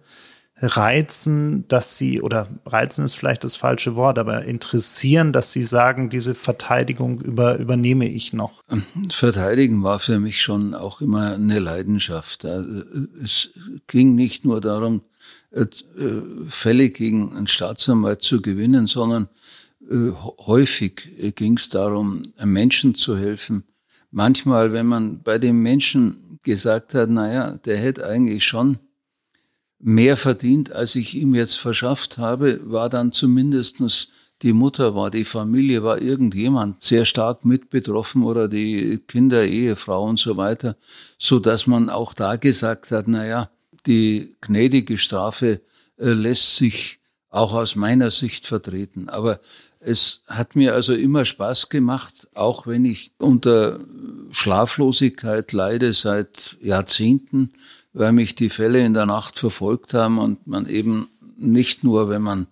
[0.61, 6.09] reizen, dass sie, oder reizen ist vielleicht das falsche Wort, aber interessieren, dass sie sagen,
[6.09, 8.61] diese Verteidigung über, übernehme ich noch?
[9.09, 12.45] Verteidigen war für mich schon auch immer eine Leidenschaft.
[13.23, 13.51] Es
[13.87, 15.01] ging nicht nur darum,
[15.51, 15.65] äh,
[16.49, 19.29] Fälle gegen einen Staatsanwalt zu gewinnen, sondern
[19.89, 20.11] äh,
[20.45, 23.63] häufig ging es darum, Menschen zu helfen.
[24.11, 28.77] Manchmal, wenn man bei dem Menschen gesagt hat, naja, der hätte eigentlich schon
[29.79, 34.09] mehr verdient, als ich ihm jetzt verschafft habe, war dann zumindestens
[34.41, 40.05] die Mutter war, die Familie war irgendjemand sehr stark mit betroffen oder die Kinder, Ehefrau
[40.05, 40.77] und so weiter,
[41.17, 43.49] so dass man auch da gesagt hat, na ja,
[43.85, 45.61] die gnädige Strafe
[45.97, 46.99] äh, lässt sich
[47.29, 49.09] auch aus meiner Sicht vertreten.
[49.09, 49.39] Aber
[49.81, 53.79] es hat mir also immer Spaß gemacht, auch wenn ich unter
[54.31, 57.51] Schlaflosigkeit leide seit Jahrzehnten,
[57.93, 62.21] weil mich die Fälle in der Nacht verfolgt haben und man eben nicht nur, wenn
[62.21, 62.47] man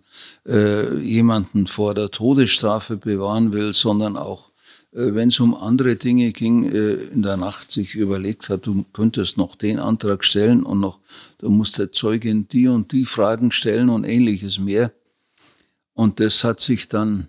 [0.48, 4.52] äh, jemanden vor der Todesstrafe bewahren will, sondern auch,
[4.94, 8.86] äh, wenn es um andere Dinge ging, äh, in der Nacht sich überlegt hat, du
[8.94, 11.00] könntest noch den Antrag stellen und noch,
[11.40, 14.92] du musst der Zeugin die und die Fragen stellen und ähnliches mehr.
[15.94, 17.28] Und das hat sich dann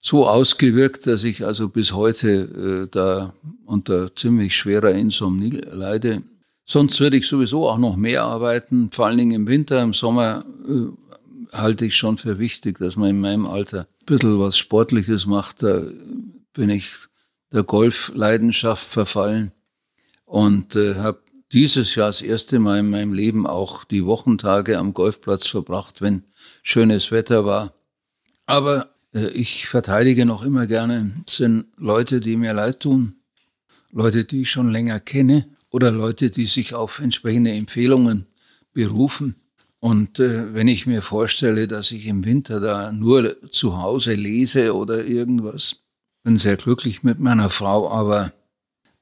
[0.00, 3.34] so ausgewirkt, dass ich also bis heute äh, da
[3.66, 6.22] unter ziemlich schwerer Insomnie leide.
[6.70, 9.82] Sonst würde ich sowieso auch noch mehr arbeiten, vor allen Dingen im Winter.
[9.82, 14.38] Im Sommer äh, halte ich schon für wichtig, dass man in meinem Alter ein bisschen
[14.38, 15.64] was Sportliches macht.
[15.64, 15.82] Da
[16.52, 16.92] bin ich
[17.52, 19.50] der Golfleidenschaft verfallen
[20.26, 21.18] und äh, habe
[21.50, 26.22] dieses Jahr das erste Mal in meinem Leben auch die Wochentage am Golfplatz verbracht, wenn
[26.62, 27.74] schönes Wetter war.
[28.46, 33.16] Aber äh, ich verteidige noch immer gerne, sind Leute, die mir leid tun,
[33.90, 38.26] Leute, die ich schon länger kenne oder Leute, die sich auf entsprechende Empfehlungen
[38.72, 39.36] berufen.
[39.78, 44.74] Und äh, wenn ich mir vorstelle, dass ich im Winter da nur zu Hause lese
[44.74, 45.76] oder irgendwas,
[46.22, 48.32] bin sehr glücklich mit meiner Frau, aber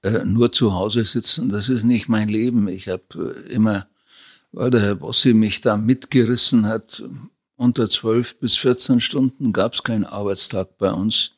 [0.03, 2.69] äh, nur zu Hause sitzen, das ist nicht mein Leben.
[2.69, 3.89] Ich habe äh, immer,
[4.53, 7.03] weil der Herr Bossi mich da mitgerissen hat,
[7.57, 11.33] unter zwölf bis 14 Stunden gab es keinen Arbeitstag bei uns.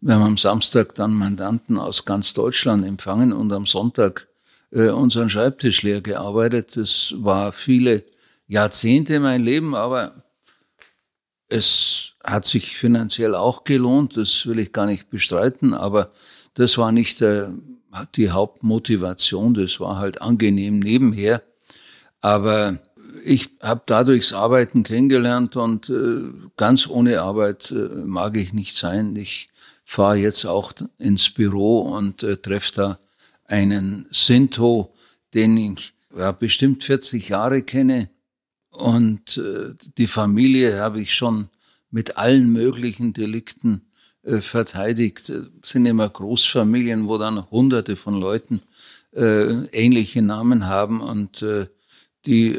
[0.00, 4.26] Wir haben am Samstag dann Mandanten aus ganz Deutschland empfangen und am Sonntag
[4.72, 6.76] äh, unseren Schreibtisch leer gearbeitet.
[6.76, 8.04] Das war viele
[8.48, 10.24] Jahrzehnte mein Leben, aber
[11.48, 16.12] es hat sich finanziell auch gelohnt, das will ich gar nicht bestreiten, aber
[16.54, 17.52] das war nicht der,
[18.14, 21.42] die Hauptmotivation, das war halt angenehm nebenher.
[22.20, 22.78] Aber
[23.24, 29.14] ich habe dadurch Arbeiten kennengelernt und äh, ganz ohne Arbeit äh, mag ich nicht sein.
[29.16, 29.48] Ich
[29.84, 32.98] fahre jetzt auch ins Büro und äh, treffe da
[33.44, 34.94] einen Sinto,
[35.34, 38.10] den ich ja, bestimmt 40 Jahre kenne.
[38.70, 41.48] Und äh, die Familie habe ich schon
[41.90, 43.82] mit allen möglichen Delikten
[44.22, 45.28] äh, verteidigt.
[45.28, 48.62] Es sind immer Großfamilien, wo dann hunderte von Leuten
[49.14, 51.66] äh, ähnliche Namen haben und äh,
[52.24, 52.58] die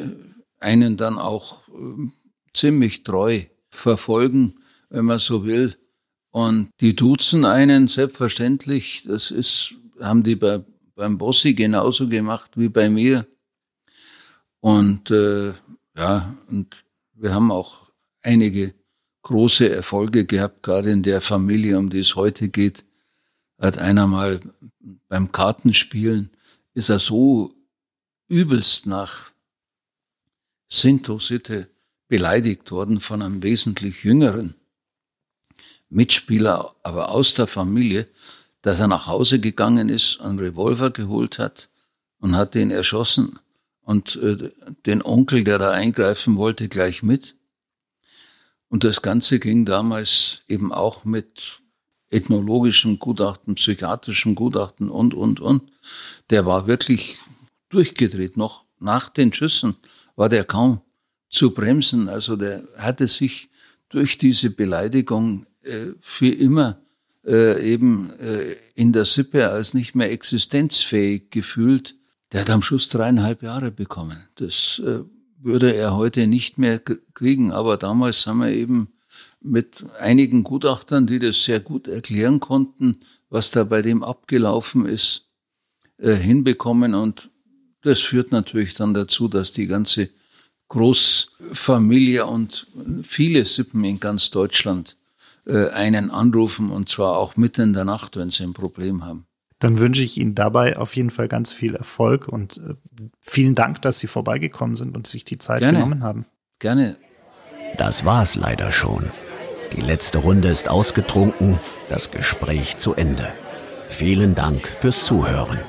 [0.60, 2.10] einen dann auch äh,
[2.54, 4.56] ziemlich treu verfolgen,
[4.90, 5.76] wenn man so will.
[6.30, 9.04] Und die duzen einen selbstverständlich.
[9.06, 10.64] Das ist, haben die bei
[10.96, 13.28] beim Bossi genauso gemacht wie bei mir.
[14.60, 15.54] Und äh,
[15.96, 16.84] ja, und
[17.14, 17.92] wir haben auch
[18.22, 18.74] einige
[19.24, 22.86] große Erfolge gehabt, gerade in der Familie, um die es heute geht.
[23.60, 24.40] Hat einer mal
[25.08, 26.30] beim Kartenspielen,
[26.74, 27.54] ist er so
[28.28, 29.32] übelst nach
[30.70, 31.70] Sinto-Sitte
[32.08, 34.56] beleidigt worden von einem wesentlich jüngeren
[35.90, 38.08] Mitspieler, aber aus der Familie,
[38.64, 41.70] dass er nach Hause gegangen ist, einen Revolver geholt hat
[42.20, 43.40] und hat den erschossen
[43.82, 44.52] und äh,
[44.86, 47.36] den Onkel, der da eingreifen wollte, gleich mit.
[48.70, 51.60] Und das Ganze ging damals eben auch mit
[52.10, 55.70] ethnologischem Gutachten, psychiatrischem Gutachten und, und, und.
[56.30, 57.20] Der war wirklich
[57.68, 58.38] durchgedreht.
[58.38, 59.76] Noch nach den Schüssen
[60.16, 60.82] war der kaum
[61.30, 62.08] zu bremsen.
[62.08, 63.50] Also der hatte sich
[63.90, 66.83] durch diese Beleidigung äh, für immer
[67.26, 71.96] äh, eben äh, in der Sippe als nicht mehr existenzfähig gefühlt,
[72.32, 74.18] der hat am Schluss dreieinhalb Jahre bekommen.
[74.36, 75.02] Das äh,
[75.40, 76.80] würde er heute nicht mehr
[77.14, 77.52] kriegen.
[77.52, 78.90] Aber damals haben wir eben
[79.42, 85.30] mit einigen Gutachtern, die das sehr gut erklären konnten, was da bei dem abgelaufen ist,
[85.98, 86.96] äh, hinbekommen.
[86.96, 87.30] Und
[87.82, 90.10] das führt natürlich dann dazu, dass die ganze
[90.70, 92.68] Großfamilie und
[93.04, 94.98] viele Sippen in ganz Deutschland
[95.46, 99.26] äh, einen anrufen und zwar auch mitten in der Nacht, wenn sie ein Problem haben.
[99.60, 102.74] Dann wünsche ich Ihnen dabei auf jeden Fall ganz viel Erfolg und äh,
[103.22, 105.78] vielen Dank, dass Sie vorbeigekommen sind und sich die Zeit Gerne.
[105.78, 106.26] genommen haben.
[106.60, 106.98] Gerne.
[107.78, 109.10] Das war's leider schon.
[109.76, 113.30] Die letzte Runde ist ausgetrunken, das Gespräch zu Ende.
[113.88, 115.60] Vielen Dank fürs Zuhören.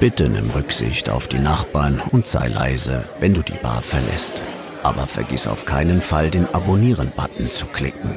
[0.00, 4.34] Bitte nimm Rücksicht auf die Nachbarn und sei leise, wenn du die Bar verlässt.
[4.82, 8.10] Aber vergiss auf keinen Fall, den Abonnieren-Button zu klicken.